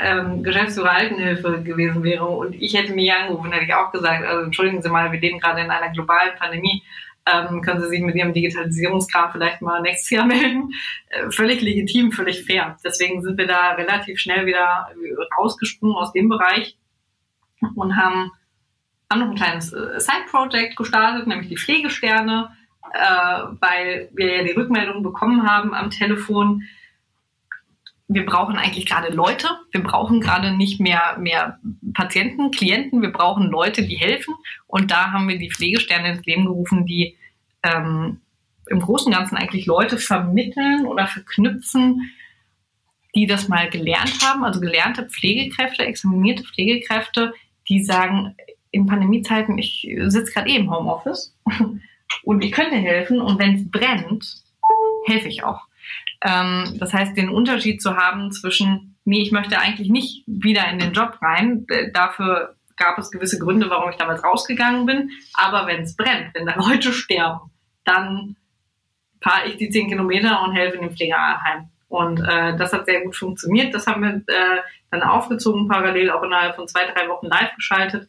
ähm, 0.03 0.43
Geschäftsführer 0.43 0.93
Altenhilfe 0.93 1.63
gewesen 1.63 2.03
wäre 2.03 2.25
und 2.25 2.55
ich 2.55 2.75
hätte 2.75 2.95
mir 2.95 3.19
angerufen, 3.19 3.53
hätte 3.53 3.67
ich 3.67 3.75
auch 3.75 3.93
gesagt, 3.93 4.25
also 4.25 4.45
entschuldigen 4.45 4.83
Sie 4.83 4.89
mal, 4.89 5.13
wir 5.13 5.21
leben 5.21 5.39
gerade 5.39 5.61
in 5.61 5.71
einer 5.71 5.93
globalen 5.93 6.35
Pandemie, 6.39 6.83
ähm, 7.27 7.61
können 7.61 7.81
Sie 7.81 7.89
sich 7.89 8.01
mit 8.01 8.15
Ihrem 8.15 8.33
Digitalisierungskram 8.33 9.33
vielleicht 9.33 9.61
mal 9.61 9.83
nächstes 9.83 10.11
Jahr 10.11 10.27
melden. 10.27 10.71
Äh, 11.09 11.31
völlig 11.31 11.61
legitim, 11.61 12.13
völlig 12.13 12.45
fair. 12.45 12.77
Deswegen 12.85 13.23
sind 13.23 13.37
wir 13.37 13.47
da 13.47 13.73
relativ 13.73 14.19
schnell 14.19 14.47
wieder 14.47 14.89
rausgesprungen 15.39 15.97
aus 15.97 16.13
dem 16.13 16.29
Bereich 16.29 16.77
und 17.75 17.97
haben, 17.97 18.31
haben 19.11 19.21
noch 19.21 19.31
ein 19.31 19.37
kleines 19.37 19.73
äh, 19.73 20.01
Side-Project 20.01 20.77
gestartet, 20.77 21.27
nämlich 21.27 21.49
die 21.49 21.59
Pflegesterne, 21.59 22.57
äh, 22.93 22.99
weil 23.61 24.11
wir 24.15 24.37
ja 24.39 24.45
die 24.45 24.53
Rückmeldung 24.53 25.03
bekommen 25.03 25.51
haben 25.51 25.75
am 25.75 25.91
Telefon, 25.91 26.63
wir 28.09 28.27
brauchen 28.27 28.57
eigentlich 28.57 28.87
gerade 28.87 29.13
Leute. 29.13 29.49
Wir 29.73 29.83
brauchen 29.83 30.21
gerade 30.21 30.55
nicht 30.55 30.81
mehr, 30.81 31.17
mehr 31.19 31.59
Patienten, 31.95 32.51
Klienten. 32.51 33.01
Wir 33.01 33.13
brauchen 33.13 33.51
Leute, 33.51 33.83
die 33.83 33.97
helfen. 33.97 34.35
Und 34.67 34.91
da 34.91 35.13
haben 35.13 35.29
wir 35.29 35.39
die 35.39 35.51
Pflegesterne 35.51 36.13
ins 36.13 36.27
Leben 36.27 36.45
gerufen, 36.45 36.85
die 36.85 37.17
ähm, 37.63 38.21
im 38.67 38.81
Großen 38.81 39.07
und 39.07 39.19
Ganzen 39.19 39.37
eigentlich 39.37 39.67
Leute 39.67 39.99
vermitteln 39.99 40.87
oder 40.87 41.07
verknüpfen, 41.07 42.11
die 43.15 43.27
das 43.27 43.49
mal 43.49 43.71
gelernt 43.71 44.19
haben, 44.23 44.45
also 44.45 44.61
gelernte 44.61 45.09
Pflegekräfte, 45.09 45.85
examinierte 45.85 46.45
Pflegekräfte, 46.45 47.33
die 47.69 47.85
sagen, 47.85 48.35
in 48.71 48.87
Pandemiezeiten, 48.87 49.57
ich 49.57 49.89
sitze 50.07 50.33
gerade 50.33 50.51
eh 50.51 50.57
im 50.57 50.71
Homeoffice 50.71 51.37
und 52.25 52.45
ich 52.45 52.53
könnte 52.53 52.77
helfen 52.77 53.21
und 53.21 53.39
wenn 53.39 53.55
es 53.55 53.71
brennt, 53.71 54.43
helfe 55.07 55.29
ich 55.29 55.45
auch. 55.45 55.61
Ähm, 56.25 56.77
das 56.81 56.93
heißt, 56.93 57.17
den 57.17 57.29
Unterschied 57.29 57.81
zu 57.81 57.97
haben 57.97 58.33
zwischen, 58.33 58.97
nee, 59.05 59.21
ich 59.21 59.31
möchte 59.31 59.59
eigentlich 59.59 59.91
nicht 59.91 60.25
wieder 60.27 60.69
in 60.71 60.79
den 60.79 60.93
Job 60.93 61.19
rein, 61.21 61.67
dafür 61.93 62.57
gab 62.77 62.99
es 62.99 63.11
gewisse 63.11 63.39
Gründe, 63.39 63.71
warum 63.71 63.91
ich 63.91 63.97
damals 63.97 64.25
rausgegangen 64.25 64.87
bin. 64.87 65.11
Aber 65.35 65.67
wenn 65.67 65.83
es 65.83 65.97
brennt, 65.97 66.35
wenn 66.35 66.47
da 66.47 66.55
Leute 66.57 66.93
sterben, 66.93 67.51
dann 67.85 68.37
fahre 69.21 69.49
ich 69.49 69.57
die 69.57 69.71
zehn 69.71 69.89
Kilometer 69.89 70.43
und 70.43 70.55
helfe 70.55 70.77
in 70.77 70.83
dem 70.83 70.97
Pflegeheim. 70.97 71.69
Und 71.89 72.21
äh, 72.21 72.57
das 72.57 72.73
hat 72.73 72.87
sehr 72.87 73.03
gut 73.03 73.15
funktioniert. 73.15 73.75
Das 73.75 73.87
haben 73.87 74.03
wir 74.03 74.35
äh, 74.35 74.61
dann 74.91 75.03
aufgezogen, 75.03 75.69
parallel 75.69 76.11
auch 76.11 76.23
innerhalb 76.23 76.57
von 76.57 76.67
zwei, 76.67 76.87
drei 76.87 77.09
Wochen 77.09 77.27
live 77.27 77.55
geschaltet 77.55 78.09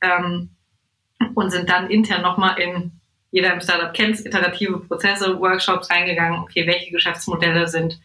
ähm, 0.00 0.50
und 1.34 1.50
sind 1.50 1.70
dann 1.70 1.88
intern 1.88 2.22
nochmal 2.22 2.58
in 2.58 3.00
jeder 3.34 3.52
im 3.52 3.60
Startup 3.60 3.92
kennt, 3.92 4.24
iterative 4.24 4.78
Prozesse, 4.78 5.40
Workshops 5.40 5.90
reingegangen, 5.90 6.38
okay, 6.38 6.68
welche 6.68 6.92
Geschäftsmodelle 6.92 7.66
sind 7.66 8.00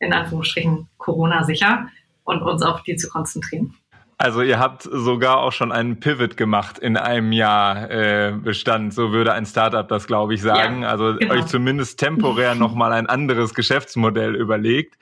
in 0.00 0.12
Anführungsstrichen 0.12 0.86
Corona-sicher 0.98 1.88
und 2.24 2.42
uns 2.42 2.62
auf 2.62 2.82
die 2.82 2.94
zu 2.94 3.08
konzentrieren. 3.08 3.74
Also 4.20 4.42
ihr 4.42 4.58
habt 4.58 4.82
sogar 4.82 5.38
auch 5.38 5.52
schon 5.52 5.72
einen 5.72 5.98
Pivot 5.98 6.36
gemacht 6.36 6.78
in 6.78 6.98
einem 6.98 7.32
Jahr 7.32 7.90
äh, 7.90 8.32
Bestand. 8.32 8.92
So 8.92 9.12
würde 9.12 9.32
ein 9.32 9.46
Startup 9.46 9.88
das, 9.88 10.06
glaube 10.06 10.34
ich, 10.34 10.42
sagen. 10.42 10.82
Ja, 10.82 10.90
also 10.90 11.14
genau. 11.16 11.32
euch 11.32 11.46
zumindest 11.46 11.98
temporär 11.98 12.54
nochmal 12.54 12.92
ein 12.92 13.06
anderes 13.06 13.54
Geschäftsmodell 13.54 14.36
überlegt. 14.36 14.98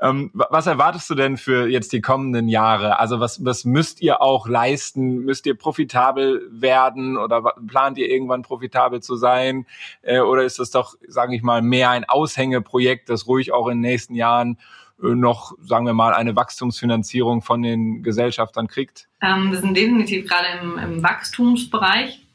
Ähm, 0.00 0.30
was 0.34 0.68
erwartest 0.68 1.10
du 1.10 1.16
denn 1.16 1.36
für 1.36 1.66
jetzt 1.66 1.92
die 1.92 2.00
kommenden 2.00 2.48
Jahre? 2.48 3.00
Also 3.00 3.18
was, 3.18 3.44
was 3.44 3.64
müsst 3.64 4.02
ihr 4.02 4.22
auch 4.22 4.46
leisten? 4.46 5.24
Müsst 5.24 5.46
ihr 5.46 5.58
profitabel 5.58 6.46
werden 6.52 7.16
oder 7.16 7.42
plant 7.66 7.98
ihr 7.98 8.08
irgendwann 8.08 8.42
profitabel 8.42 9.02
zu 9.02 9.16
sein? 9.16 9.66
Äh, 10.02 10.20
oder 10.20 10.44
ist 10.44 10.60
das 10.60 10.70
doch, 10.70 10.94
sage 11.08 11.34
ich 11.34 11.42
mal, 11.42 11.60
mehr 11.60 11.90
ein 11.90 12.04
Aushängeprojekt, 12.04 13.08
das 13.08 13.26
ruhig 13.26 13.50
auch 13.50 13.66
in 13.66 13.78
den 13.78 13.90
nächsten 13.90 14.14
Jahren 14.14 14.58
noch, 15.02 15.52
sagen 15.62 15.86
wir 15.86 15.94
mal, 15.94 16.14
eine 16.14 16.36
Wachstumsfinanzierung 16.36 17.42
von 17.42 17.62
den 17.62 18.02
Gesellschaftern 18.02 18.68
kriegt? 18.68 19.08
Ähm, 19.22 19.50
wir 19.50 19.58
sind 19.58 19.76
definitiv 19.76 20.28
gerade 20.28 20.60
im, 20.60 20.78
im 20.78 21.02
Wachstumsbereich 21.02 22.26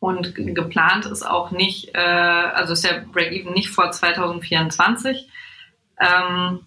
und 0.00 0.34
geplant 0.34 1.06
ist 1.06 1.22
auch 1.22 1.52
nicht, 1.52 1.94
äh, 1.94 2.00
also 2.00 2.72
ist 2.72 2.84
der 2.84 3.04
Break-Even 3.12 3.52
nicht 3.52 3.70
vor 3.70 3.90
2024, 3.90 5.28
ähm, 6.00 6.60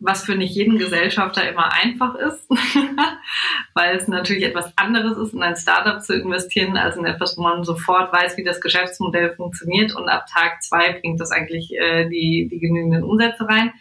was 0.00 0.24
für 0.24 0.36
nicht 0.36 0.54
jeden 0.54 0.78
Gesellschafter 0.78 1.48
immer 1.48 1.72
einfach 1.72 2.14
ist, 2.14 2.48
weil 3.74 3.96
es 3.96 4.06
natürlich 4.06 4.44
etwas 4.44 4.72
anderes 4.76 5.18
ist, 5.18 5.34
in 5.34 5.42
ein 5.42 5.56
Startup 5.56 6.00
zu 6.00 6.14
investieren, 6.14 6.76
als 6.76 6.96
in 6.96 7.04
etwas, 7.04 7.36
wo 7.36 7.42
man 7.42 7.64
sofort 7.64 8.12
weiß, 8.12 8.36
wie 8.36 8.44
das 8.44 8.60
Geschäftsmodell 8.60 9.34
funktioniert 9.34 9.94
und 9.94 10.08
ab 10.08 10.26
Tag 10.32 10.62
zwei 10.62 10.92
bringt 10.92 11.20
das 11.20 11.32
eigentlich 11.32 11.76
äh, 11.76 12.08
die, 12.08 12.48
die 12.50 12.58
genügenden 12.60 13.02
Umsätze 13.02 13.46
rein. 13.48 13.72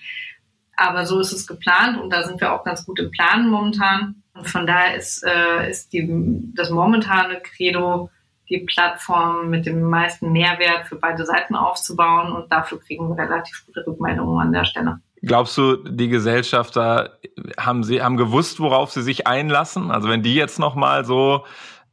Aber 0.77 1.05
so 1.05 1.19
ist 1.19 1.33
es 1.33 1.47
geplant 1.47 1.99
und 1.99 2.11
da 2.11 2.23
sind 2.23 2.39
wir 2.39 2.53
auch 2.53 2.63
ganz 2.63 2.85
gut 2.85 2.99
im 2.99 3.11
Planen 3.11 3.49
momentan. 3.49 4.23
Und 4.35 4.47
von 4.47 4.67
daher 4.67 4.95
ist, 4.95 5.23
äh, 5.23 5.69
ist 5.69 5.91
die, 5.91 6.07
das 6.53 6.69
momentane 6.69 7.41
Credo, 7.41 8.09
die 8.49 8.59
Plattform 8.59 9.49
mit 9.49 9.65
dem 9.65 9.81
meisten 9.81 10.31
Mehrwert 10.31 10.87
für 10.87 10.95
beide 10.95 11.25
Seiten 11.25 11.55
aufzubauen 11.55 12.31
und 12.31 12.51
dafür 12.51 12.79
kriegen 12.79 13.09
wir 13.09 13.17
relativ 13.17 13.65
gute 13.65 13.85
Rückmeldungen 13.85 14.39
an 14.39 14.53
der 14.53 14.65
Stelle. 14.65 14.99
Glaubst 15.23 15.57
du, 15.57 15.75
die 15.77 16.09
Gesellschafter 16.09 17.17
haben 17.59 17.83
sie 17.83 18.01
haben 18.01 18.17
gewusst, 18.17 18.59
worauf 18.59 18.91
sie 18.91 19.01
sich 19.01 19.25
einlassen? 19.25 19.89
Also 19.91 20.07
wenn 20.09 20.21
die 20.21 20.35
jetzt 20.35 20.59
noch 20.59 20.75
mal 20.75 21.05
so 21.05 21.43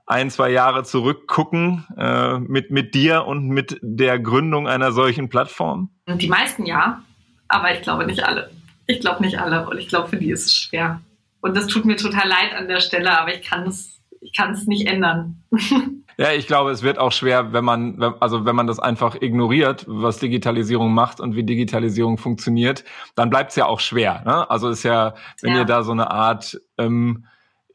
ein, 0.06 0.30
zwei 0.30 0.50
Jahre 0.50 0.84
zurückgucken 0.84 1.86
äh, 1.96 2.38
mit 2.38 2.70
mit 2.70 2.94
dir 2.94 3.24
und 3.24 3.48
mit 3.48 3.78
der 3.80 4.18
Gründung 4.18 4.68
einer 4.68 4.92
solchen 4.92 5.30
Plattform? 5.30 5.90
Die 6.06 6.28
meisten 6.28 6.66
ja, 6.66 7.02
aber 7.48 7.72
ich 7.72 7.80
glaube 7.80 8.04
nicht 8.04 8.22
alle. 8.22 8.50
Ich 8.86 9.00
glaube 9.00 9.22
nicht 9.22 9.38
alle 9.38 9.68
und 9.68 9.78
ich 9.78 9.88
glaube, 9.88 10.08
für 10.08 10.16
die 10.16 10.30
ist 10.30 10.46
es 10.46 10.54
schwer. 10.54 11.00
Und 11.40 11.56
das 11.56 11.66
tut 11.66 11.84
mir 11.84 11.96
total 11.96 12.28
leid 12.28 12.54
an 12.56 12.68
der 12.68 12.80
Stelle, 12.80 13.18
aber 13.18 13.34
ich 13.34 13.42
kann 13.42 13.66
es, 13.66 14.00
ich 14.20 14.32
kann 14.32 14.52
es 14.52 14.66
nicht 14.66 14.86
ändern. 14.86 15.42
Ja, 16.16 16.32
ich 16.32 16.46
glaube, 16.46 16.70
es 16.70 16.84
wird 16.84 16.98
auch 16.98 17.10
schwer, 17.10 17.52
wenn 17.52 17.64
man, 17.64 18.00
also 18.20 18.44
wenn 18.44 18.54
man 18.54 18.68
das 18.68 18.78
einfach 18.78 19.20
ignoriert, 19.20 19.84
was 19.88 20.18
Digitalisierung 20.18 20.94
macht 20.94 21.18
und 21.18 21.34
wie 21.34 21.42
Digitalisierung 21.42 22.18
funktioniert, 22.18 22.84
dann 23.16 23.30
bleibt 23.30 23.50
es 23.50 23.56
ja 23.56 23.66
auch 23.66 23.80
schwer. 23.80 24.22
Ne? 24.24 24.48
Also 24.48 24.68
ist 24.68 24.84
ja, 24.84 25.14
wenn 25.42 25.54
ja. 25.54 25.60
ihr 25.60 25.64
da 25.64 25.82
so 25.82 25.90
eine 25.90 26.12
Art 26.12 26.60
ähm, 26.78 27.24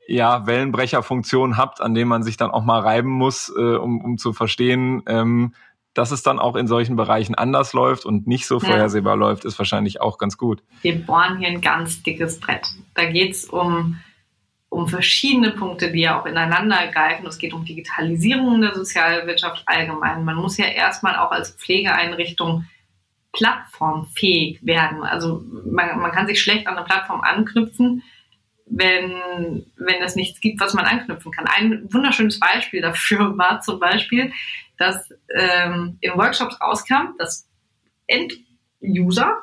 ja, 0.07 0.47
Wellenbrecherfunktion 0.47 1.57
habt, 1.57 1.81
an 1.81 1.93
dem 1.93 2.07
man 2.07 2.23
sich 2.23 2.37
dann 2.37 2.49
auch 2.49 2.63
mal 2.63 2.79
reiben 2.79 3.11
muss, 3.11 3.53
äh, 3.55 3.75
um, 3.75 4.03
um 4.03 4.17
zu 4.17 4.31
verstehen, 4.31 5.03
ähm, 5.07 5.53
dass 5.93 6.11
es 6.11 6.23
dann 6.23 6.39
auch 6.39 6.55
in 6.55 6.67
solchen 6.67 6.95
Bereichen 6.95 7.35
anders 7.35 7.73
läuft 7.73 8.05
und 8.05 8.27
nicht 8.27 8.45
so 8.45 8.59
vorhersehbar 8.59 9.13
ja. 9.13 9.19
läuft, 9.19 9.45
ist 9.45 9.57
wahrscheinlich 9.57 10.01
auch 10.01 10.17
ganz 10.17 10.37
gut. 10.37 10.61
Wir 10.81 11.03
bohren 11.03 11.37
hier 11.37 11.47
ein 11.47 11.61
ganz 11.61 12.03
dickes 12.03 12.39
Brett. 12.39 12.67
Da 12.93 13.05
geht 13.05 13.31
es 13.31 13.45
um, 13.45 13.99
um 14.69 14.87
verschiedene 14.87 15.51
Punkte, 15.51 15.91
die 15.91 16.01
ja 16.01 16.19
auch 16.19 16.25
ineinander 16.25 16.87
greifen. 16.87 17.25
Es 17.25 17.37
geht 17.37 17.53
um 17.53 17.65
Digitalisierung 17.65 18.61
der 18.61 18.75
Sozialwirtschaft 18.75 19.63
allgemein. 19.65 20.23
Man 20.25 20.35
muss 20.35 20.57
ja 20.57 20.65
erstmal 20.65 21.15
auch 21.17 21.31
als 21.31 21.51
Pflegeeinrichtung 21.51 22.65
plattformfähig 23.33 24.65
werden. 24.65 25.03
Also 25.03 25.43
man, 25.65 25.99
man 25.99 26.11
kann 26.11 26.27
sich 26.27 26.41
schlecht 26.41 26.67
an 26.67 26.77
eine 26.77 26.85
Plattform 26.85 27.21
anknüpfen, 27.21 28.03
wenn, 28.65 29.65
wenn 29.77 30.03
es 30.03 30.15
nichts 30.15 30.39
gibt, 30.39 30.61
was 30.61 30.73
man 30.73 30.85
anknüpfen 30.85 31.31
kann. 31.31 31.45
Ein 31.47 31.87
wunderschönes 31.91 32.39
Beispiel 32.39 32.81
dafür 32.81 33.37
war 33.37 33.61
zum 33.61 33.79
Beispiel, 33.79 34.31
dass 34.79 35.13
ähm, 35.35 35.97
in 36.01 36.13
Workshops 36.13 36.59
rauskam, 36.59 37.15
dass 37.19 37.47
End-User, 38.07 39.37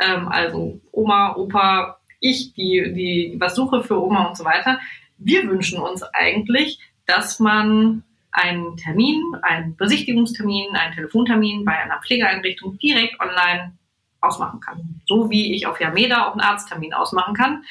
ähm, 0.00 0.28
also 0.28 0.80
Oma, 0.92 1.34
Opa, 1.34 1.98
ich, 2.20 2.52
die, 2.54 2.92
die 2.94 3.36
was 3.40 3.56
suche 3.56 3.82
für 3.82 4.00
Oma 4.00 4.28
und 4.28 4.36
so 4.36 4.44
weiter, 4.44 4.78
wir 5.18 5.48
wünschen 5.48 5.80
uns 5.80 6.02
eigentlich, 6.02 6.78
dass 7.06 7.40
man 7.40 8.04
einen 8.30 8.76
Termin, 8.76 9.20
einen 9.42 9.76
Besichtigungstermin, 9.76 10.74
einen 10.74 10.94
Telefontermin 10.94 11.64
bei 11.64 11.76
einer 11.76 12.00
Pflegeeinrichtung 12.00 12.78
direkt 12.78 13.20
online 13.20 13.76
ausmachen 14.20 14.60
kann. 14.60 15.02
So 15.06 15.30
wie 15.30 15.54
ich 15.54 15.66
auf 15.66 15.80
Yameda 15.80 16.26
auch 16.26 16.32
einen 16.32 16.40
Arzttermin 16.40 16.94
ausmachen 16.94 17.34
kann. 17.34 17.64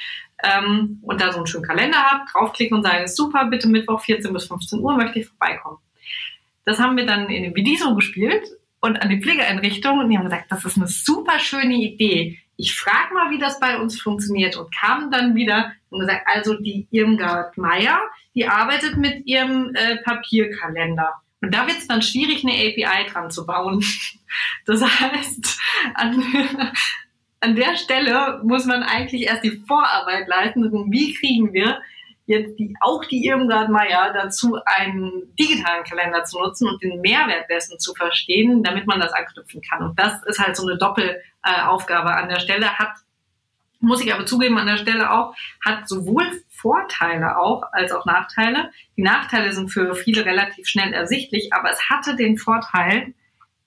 Ähm, 0.43 0.99
und 1.03 1.21
da 1.21 1.31
so 1.31 1.37
einen 1.37 1.47
schönen 1.47 1.65
Kalender 1.65 1.99
habe, 1.99 2.25
draufklicken 2.31 2.77
und 2.77 2.83
sage, 2.83 3.07
super, 3.07 3.45
bitte 3.45 3.67
Mittwoch 3.67 4.01
14 4.01 4.33
bis 4.33 4.47
15 4.47 4.79
Uhr 4.79 4.95
möchte 4.95 5.19
ich 5.19 5.27
vorbeikommen. 5.27 5.77
Das 6.65 6.79
haben 6.79 6.97
wir 6.97 7.05
dann 7.05 7.29
in 7.29 7.55
Vidiso 7.55 7.95
gespielt 7.95 8.47
und 8.79 9.01
an 9.01 9.09
die 9.09 9.21
Pflegeeinrichtung 9.21 9.99
und 9.99 10.09
die 10.09 10.17
haben 10.17 10.25
gesagt, 10.25 10.51
das 10.51 10.65
ist 10.65 10.77
eine 10.77 10.87
super 10.87 11.39
schöne 11.39 11.75
Idee. 11.75 12.39
Ich 12.57 12.75
frage 12.75 13.13
mal, 13.13 13.31
wie 13.31 13.39
das 13.39 13.59
bei 13.59 13.79
uns 13.79 13.99
funktioniert 13.99 14.55
und 14.55 14.75
kamen 14.75 15.09
dann 15.09 15.35
wieder 15.35 15.71
und 15.89 16.01
gesagt, 16.01 16.27
also 16.27 16.55
die 16.55 16.87
Irmgard 16.91 17.57
Meier, 17.57 17.99
die 18.35 18.47
arbeitet 18.47 18.97
mit 18.97 19.25
ihrem 19.25 19.73
äh, 19.73 19.97
Papierkalender. 19.97 21.13
Und 21.41 21.55
da 21.55 21.65
wird 21.65 21.79
es 21.79 21.87
dann 21.87 22.01
schwierig, 22.01 22.43
eine 22.43 22.53
API 22.53 23.09
dran 23.09 23.31
zu 23.31 23.45
bauen. 23.45 23.83
Das 24.65 24.81
heißt, 24.81 25.59
an, 25.95 26.23
an 27.41 27.55
der 27.57 27.75
Stelle 27.75 28.39
muss 28.45 28.65
man 28.65 28.81
eigentlich 28.81 29.23
erst 29.23 29.43
die 29.43 29.61
Vorarbeit 29.67 30.25
leisten. 30.29 30.71
Wie 30.89 31.13
kriegen 31.13 31.51
wir 31.51 31.81
jetzt 32.31 32.57
die, 32.57 32.75
auch 32.79 33.05
die 33.05 33.25
Irmgard 33.25 33.69
Meier 33.69 34.13
dazu, 34.13 34.57
einen 34.65 35.35
digitalen 35.39 35.83
Kalender 35.83 36.23
zu 36.23 36.39
nutzen 36.39 36.67
und 36.67 36.81
den 36.81 37.01
Mehrwert 37.01 37.49
dessen 37.49 37.77
zu 37.79 37.93
verstehen, 37.93 38.63
damit 38.63 38.87
man 38.87 38.99
das 38.99 39.13
anknüpfen 39.13 39.61
kann. 39.61 39.83
Und 39.83 39.99
das 39.99 40.23
ist 40.23 40.39
halt 40.39 40.55
so 40.55 40.67
eine 40.67 40.77
Doppelaufgabe 40.77 42.13
an 42.13 42.29
der 42.29 42.39
Stelle, 42.39 42.77
hat 42.77 42.93
Muss 43.79 44.03
ich 44.03 44.13
aber 44.13 44.25
zugeben 44.25 44.57
an 44.57 44.67
der 44.67 44.77
Stelle 44.77 45.11
auch, 45.11 45.35
hat 45.65 45.87
sowohl 45.87 46.25
Vorteile 46.49 47.37
auch 47.37 47.63
als 47.71 47.91
auch 47.91 48.05
Nachteile. 48.05 48.71
Die 48.95 49.01
Nachteile 49.01 49.51
sind 49.53 49.69
für 49.69 49.95
viele 49.95 50.25
relativ 50.25 50.67
schnell 50.67 50.93
ersichtlich, 50.93 51.51
aber 51.51 51.71
es 51.71 51.89
hatte 51.89 52.15
den 52.15 52.37
Vorteil, 52.37 53.13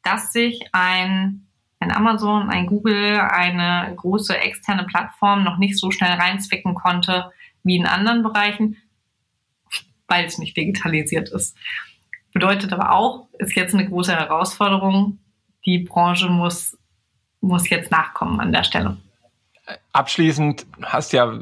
dass 0.05 0.33
sich 0.33 0.69
ein, 0.71 1.47
ein 1.81 1.91
Amazon, 1.91 2.49
ein 2.49 2.67
Google, 2.67 3.19
eine 3.19 3.93
große 3.97 4.39
externe 4.39 4.85
Plattform 4.85 5.43
noch 5.43 5.59
nicht 5.59 5.77
so 5.77 5.91
schnell 5.91 6.13
reinzwicken 6.13 6.75
konnte 6.75 7.33
wie 7.65 7.77
in 7.77 7.87
anderen 7.87 8.23
Bereichen, 8.23 8.77
weil 10.07 10.27
es 10.27 10.39
nicht 10.39 10.57
digitalisiert 10.57 11.31
ist. 11.31 11.57
Bedeutet 12.33 12.73
aber 12.73 12.93
auch, 12.93 13.29
ist 13.39 13.57
jetzt 13.57 13.75
eine 13.75 13.89
große 13.89 14.15
Herausforderung. 14.15 15.19
Die 15.65 15.79
Branche 15.79 16.29
muss, 16.29 16.77
muss 17.41 17.69
jetzt 17.71 17.91
nachkommen 17.91 18.41
an 18.41 18.53
der 18.53 18.65
Stelle. 18.65 18.97
Abschließend 19.93 20.67
hast 20.83 21.13
ja 21.13 21.41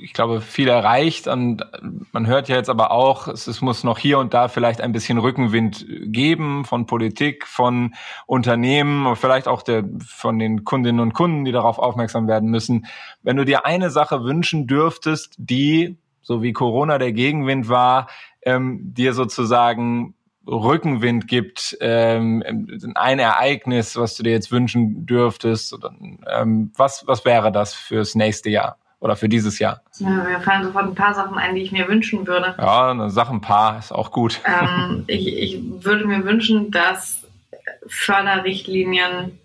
ich 0.00 0.12
glaube, 0.12 0.40
viel 0.40 0.68
erreicht. 0.68 1.28
Und 1.28 1.64
man 2.12 2.26
hört 2.26 2.48
ja 2.48 2.56
jetzt 2.56 2.70
aber 2.70 2.90
auch, 2.90 3.28
es, 3.28 3.46
es, 3.46 3.60
muss 3.60 3.84
noch 3.84 3.98
hier 3.98 4.18
und 4.18 4.34
da 4.34 4.48
vielleicht 4.48 4.80
ein 4.80 4.92
bisschen 4.92 5.18
Rückenwind 5.18 5.86
geben 5.88 6.64
von 6.64 6.86
Politik, 6.86 7.46
von 7.46 7.94
Unternehmen, 8.26 9.16
vielleicht 9.16 9.48
auch 9.48 9.62
der, 9.62 9.84
von 10.06 10.38
den 10.38 10.64
Kundinnen 10.64 11.00
und 11.00 11.14
Kunden, 11.14 11.44
die 11.44 11.52
darauf 11.52 11.78
aufmerksam 11.78 12.28
werden 12.28 12.50
müssen. 12.50 12.86
Wenn 13.22 13.36
du 13.36 13.44
dir 13.44 13.66
eine 13.66 13.90
Sache 13.90 14.24
wünschen 14.24 14.66
dürftest, 14.66 15.34
die, 15.38 15.98
so 16.22 16.42
wie 16.42 16.52
Corona 16.52 16.98
der 16.98 17.12
Gegenwind 17.12 17.68
war, 17.68 18.08
ähm, 18.42 18.80
dir 18.94 19.14
sozusagen 19.14 20.14
Rückenwind 20.48 21.28
gibt, 21.28 21.76
ähm, 21.80 22.42
ein 22.94 23.18
Ereignis, 23.18 23.96
was 23.96 24.16
du 24.16 24.22
dir 24.22 24.32
jetzt 24.32 24.50
wünschen 24.50 25.04
dürftest, 25.04 25.74
oder, 25.74 25.92
ähm, 26.30 26.72
was, 26.74 27.06
was 27.06 27.24
wäre 27.24 27.52
das 27.52 27.74
fürs 27.74 28.14
nächste 28.14 28.48
Jahr? 28.48 28.78
Oder 29.00 29.16
für 29.16 29.28
dieses 29.28 29.58
Jahr? 29.58 29.82
Ja, 29.98 30.08
mir 30.08 30.40
fallen 30.40 30.64
sofort 30.64 30.86
ein 30.86 30.94
paar 30.94 31.14
Sachen 31.14 31.38
ein, 31.38 31.54
die 31.54 31.62
ich 31.62 31.72
mir 31.72 31.88
wünschen 31.88 32.26
würde. 32.26 32.54
Ja, 32.58 32.90
eine 32.90 33.10
Sache 33.10 33.32
ein 33.32 33.40
paar 33.40 33.78
ist 33.78 33.92
auch 33.92 34.10
gut. 34.10 34.40
Ähm, 34.44 35.04
ich, 35.06 35.26
ich 35.26 35.84
würde 35.84 36.06
mir 36.06 36.24
wünschen, 36.24 36.70
dass 36.70 37.24
Förderrichtlinien 37.86 39.38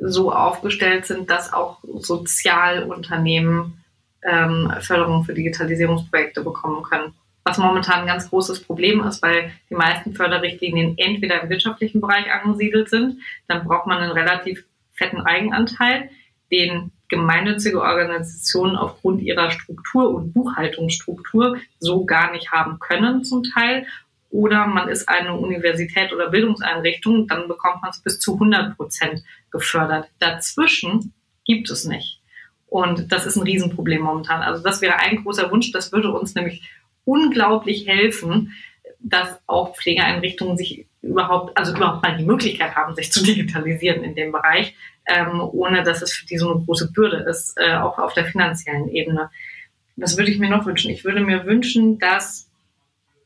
so 0.00 0.32
aufgestellt 0.32 1.06
sind, 1.06 1.30
dass 1.30 1.52
auch 1.52 1.78
Sozialunternehmen 1.82 3.82
ähm, 4.22 4.72
Förderung 4.80 5.24
für 5.24 5.34
Digitalisierungsprojekte 5.34 6.42
bekommen 6.42 6.82
können. 6.82 7.14
Was 7.44 7.58
momentan 7.58 8.00
ein 8.00 8.06
ganz 8.06 8.28
großes 8.28 8.64
Problem 8.64 9.02
ist, 9.04 9.22
weil 9.22 9.50
die 9.68 9.74
meisten 9.74 10.14
Förderrichtlinien 10.14 10.96
entweder 10.98 11.42
im 11.42 11.48
wirtschaftlichen 11.48 12.00
Bereich 12.00 12.30
angesiedelt 12.30 12.88
sind, 12.88 13.18
dann 13.48 13.64
braucht 13.64 13.86
man 13.86 13.98
einen 13.98 14.12
relativ 14.12 14.64
fetten 14.92 15.22
Eigenanteil, 15.22 16.10
den 16.52 16.92
gemeinnützige 17.10 17.82
Organisationen 17.82 18.76
aufgrund 18.76 19.20
ihrer 19.20 19.50
Struktur 19.50 20.14
und 20.14 20.32
Buchhaltungsstruktur 20.32 21.58
so 21.78 22.06
gar 22.06 22.32
nicht 22.32 22.50
haben 22.52 22.78
können 22.78 23.24
zum 23.24 23.42
Teil. 23.42 23.86
Oder 24.30 24.66
man 24.66 24.88
ist 24.88 25.08
eine 25.08 25.36
Universität 25.36 26.12
oder 26.12 26.30
Bildungseinrichtung, 26.30 27.26
dann 27.26 27.48
bekommt 27.48 27.82
man 27.82 27.90
es 27.90 28.00
bis 28.00 28.20
zu 28.20 28.34
100 28.34 28.76
Prozent 28.76 29.22
gefördert. 29.50 30.08
Dazwischen 30.20 31.12
gibt 31.44 31.68
es 31.68 31.84
nicht. 31.84 32.20
Und 32.66 33.10
das 33.10 33.26
ist 33.26 33.36
ein 33.36 33.42
Riesenproblem 33.42 34.02
momentan. 34.02 34.42
Also 34.42 34.62
das 34.62 34.80
wäre 34.80 35.00
ein 35.00 35.24
großer 35.24 35.50
Wunsch. 35.50 35.72
Das 35.72 35.90
würde 35.90 36.12
uns 36.12 36.36
nämlich 36.36 36.62
unglaublich 37.04 37.88
helfen, 37.88 38.52
dass 39.00 39.40
auch 39.48 39.74
Pflegeeinrichtungen 39.74 40.56
sich 40.56 40.86
überhaupt, 41.02 41.56
also 41.56 41.74
überhaupt 41.74 42.04
mal 42.04 42.16
die 42.16 42.24
Möglichkeit 42.24 42.76
haben, 42.76 42.94
sich 42.94 43.10
zu 43.10 43.24
digitalisieren 43.24 44.04
in 44.04 44.14
dem 44.14 44.30
Bereich, 44.30 44.76
ähm, 45.10 45.40
ohne 45.40 45.82
dass 45.82 46.02
es 46.02 46.12
für 46.12 46.26
die 46.26 46.38
so 46.38 46.52
eine 46.52 46.64
große 46.64 46.92
Bürde 46.92 47.24
ist, 47.28 47.56
äh, 47.56 47.74
auch 47.74 47.98
auf 47.98 48.14
der 48.14 48.26
finanziellen 48.26 48.88
Ebene. 48.88 49.30
Was 49.96 50.16
würde 50.16 50.30
ich 50.30 50.38
mir 50.38 50.48
noch 50.48 50.66
wünschen? 50.66 50.90
Ich 50.90 51.04
würde 51.04 51.20
mir 51.20 51.44
wünschen, 51.44 51.98
dass 51.98 52.48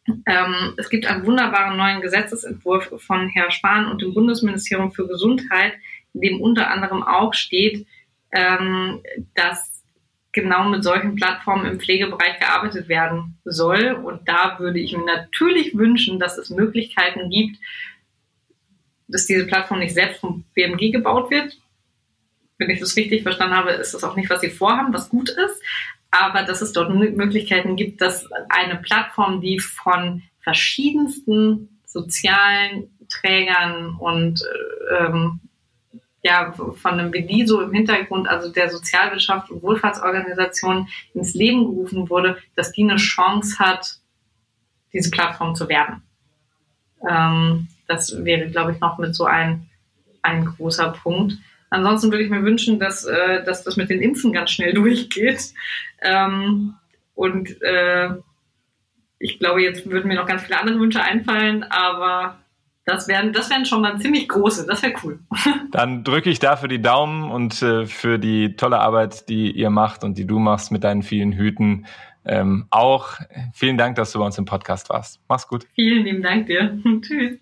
ähm, 0.06 0.74
es 0.76 0.90
gibt 0.90 1.06
einen 1.06 1.24
wunderbaren 1.24 1.76
neuen 1.76 2.00
Gesetzesentwurf 2.00 2.92
von 2.98 3.28
Herrn 3.28 3.50
Spahn 3.50 3.86
und 3.86 4.02
dem 4.02 4.14
Bundesministerium 4.14 4.92
für 4.92 5.06
Gesundheit, 5.06 5.74
in 6.14 6.20
dem 6.20 6.40
unter 6.40 6.70
anderem 6.70 7.02
auch 7.02 7.34
steht, 7.34 7.86
ähm, 8.32 9.02
dass 9.34 9.82
genau 10.32 10.68
mit 10.68 10.82
solchen 10.82 11.14
Plattformen 11.14 11.66
im 11.66 11.80
Pflegebereich 11.80 12.40
gearbeitet 12.40 12.88
werden 12.88 13.38
soll. 13.44 13.92
Und 13.92 14.28
da 14.28 14.58
würde 14.58 14.80
ich 14.80 14.96
mir 14.96 15.04
natürlich 15.04 15.76
wünschen, 15.76 16.18
dass 16.18 16.38
es 16.38 16.50
Möglichkeiten 16.50 17.30
gibt, 17.30 17.56
dass 19.06 19.26
diese 19.26 19.46
Plattform 19.46 19.78
nicht 19.78 19.94
selbst 19.94 20.20
vom 20.20 20.44
BMG 20.54 20.90
gebaut 20.90 21.30
wird, 21.30 21.56
wenn 22.58 22.70
ich 22.70 22.80
das 22.80 22.96
richtig 22.96 23.22
verstanden 23.22 23.56
habe, 23.56 23.70
ist 23.70 23.94
das 23.94 24.04
auch 24.04 24.16
nicht, 24.16 24.30
was 24.30 24.40
sie 24.40 24.50
vorhaben, 24.50 24.92
was 24.94 25.08
gut 25.08 25.30
ist. 25.30 25.62
Aber 26.10 26.44
dass 26.44 26.62
es 26.62 26.72
dort 26.72 26.94
Möglichkeiten 26.94 27.74
gibt, 27.74 28.00
dass 28.00 28.28
eine 28.48 28.76
Plattform, 28.76 29.40
die 29.40 29.58
von 29.58 30.22
verschiedensten 30.40 31.80
sozialen 31.86 32.96
Trägern 33.08 33.96
und 33.98 34.42
ähm, 34.96 35.40
ja, 36.22 36.52
von 36.52 36.92
einem 36.92 37.10
BDISO 37.10 37.60
im 37.60 37.72
Hintergrund, 37.72 38.28
also 38.28 38.50
der 38.50 38.70
Sozialwirtschaft 38.70 39.50
und 39.50 39.62
Wohlfahrtsorganisation 39.62 40.88
ins 41.12 41.34
Leben 41.34 41.64
gerufen 41.64 42.08
wurde, 42.08 42.38
dass 42.56 42.72
die 42.72 42.82
eine 42.82 42.96
Chance 42.96 43.58
hat, 43.58 43.98
diese 44.92 45.10
Plattform 45.10 45.54
zu 45.54 45.68
werden. 45.68 46.02
Ähm, 47.06 47.68
das 47.86 48.24
wäre, 48.24 48.48
glaube 48.48 48.72
ich, 48.72 48.80
noch 48.80 48.96
mit 48.96 49.14
so 49.14 49.24
ein, 49.24 49.68
ein 50.22 50.46
großer 50.46 50.92
Punkt. 50.92 51.34
Ansonsten 51.74 52.12
würde 52.12 52.22
ich 52.22 52.30
mir 52.30 52.44
wünschen, 52.44 52.78
dass, 52.78 53.04
äh, 53.04 53.42
dass 53.44 53.64
das 53.64 53.76
mit 53.76 53.90
den 53.90 54.00
Impfen 54.00 54.32
ganz 54.32 54.52
schnell 54.52 54.72
durchgeht. 54.74 55.52
Ähm, 56.00 56.74
und 57.14 57.60
äh, 57.62 58.10
ich 59.18 59.38
glaube, 59.40 59.62
jetzt 59.62 59.90
würden 59.90 60.08
mir 60.08 60.14
noch 60.14 60.26
ganz 60.26 60.42
viele 60.42 60.60
andere 60.60 60.78
Wünsche 60.78 61.02
einfallen, 61.02 61.64
aber 61.64 62.38
das 62.84 63.08
wären, 63.08 63.32
das 63.32 63.50
wären 63.50 63.64
schon 63.64 63.80
mal 63.80 63.98
ziemlich 63.98 64.28
große. 64.28 64.66
Das 64.66 64.82
wäre 64.82 64.92
cool. 65.02 65.18
Dann 65.72 66.04
drücke 66.04 66.30
ich 66.30 66.38
dafür 66.38 66.68
die 66.68 66.80
Daumen 66.82 67.30
und 67.30 67.60
äh, 67.62 67.86
für 67.86 68.18
die 68.18 68.54
tolle 68.54 68.78
Arbeit, 68.78 69.28
die 69.28 69.50
ihr 69.50 69.70
macht 69.70 70.04
und 70.04 70.16
die 70.16 70.26
du 70.26 70.38
machst 70.38 70.70
mit 70.70 70.84
deinen 70.84 71.02
vielen 71.02 71.32
Hüten. 71.32 71.86
Ähm, 72.24 72.66
auch 72.70 73.14
vielen 73.52 73.78
Dank, 73.78 73.96
dass 73.96 74.12
du 74.12 74.20
bei 74.20 74.26
uns 74.26 74.38
im 74.38 74.44
Podcast 74.44 74.90
warst. 74.90 75.20
Mach's 75.28 75.48
gut. 75.48 75.66
Vielen 75.74 76.04
lieben 76.04 76.22
Dank 76.22 76.46
dir. 76.46 76.78
Tschüss. 77.00 77.38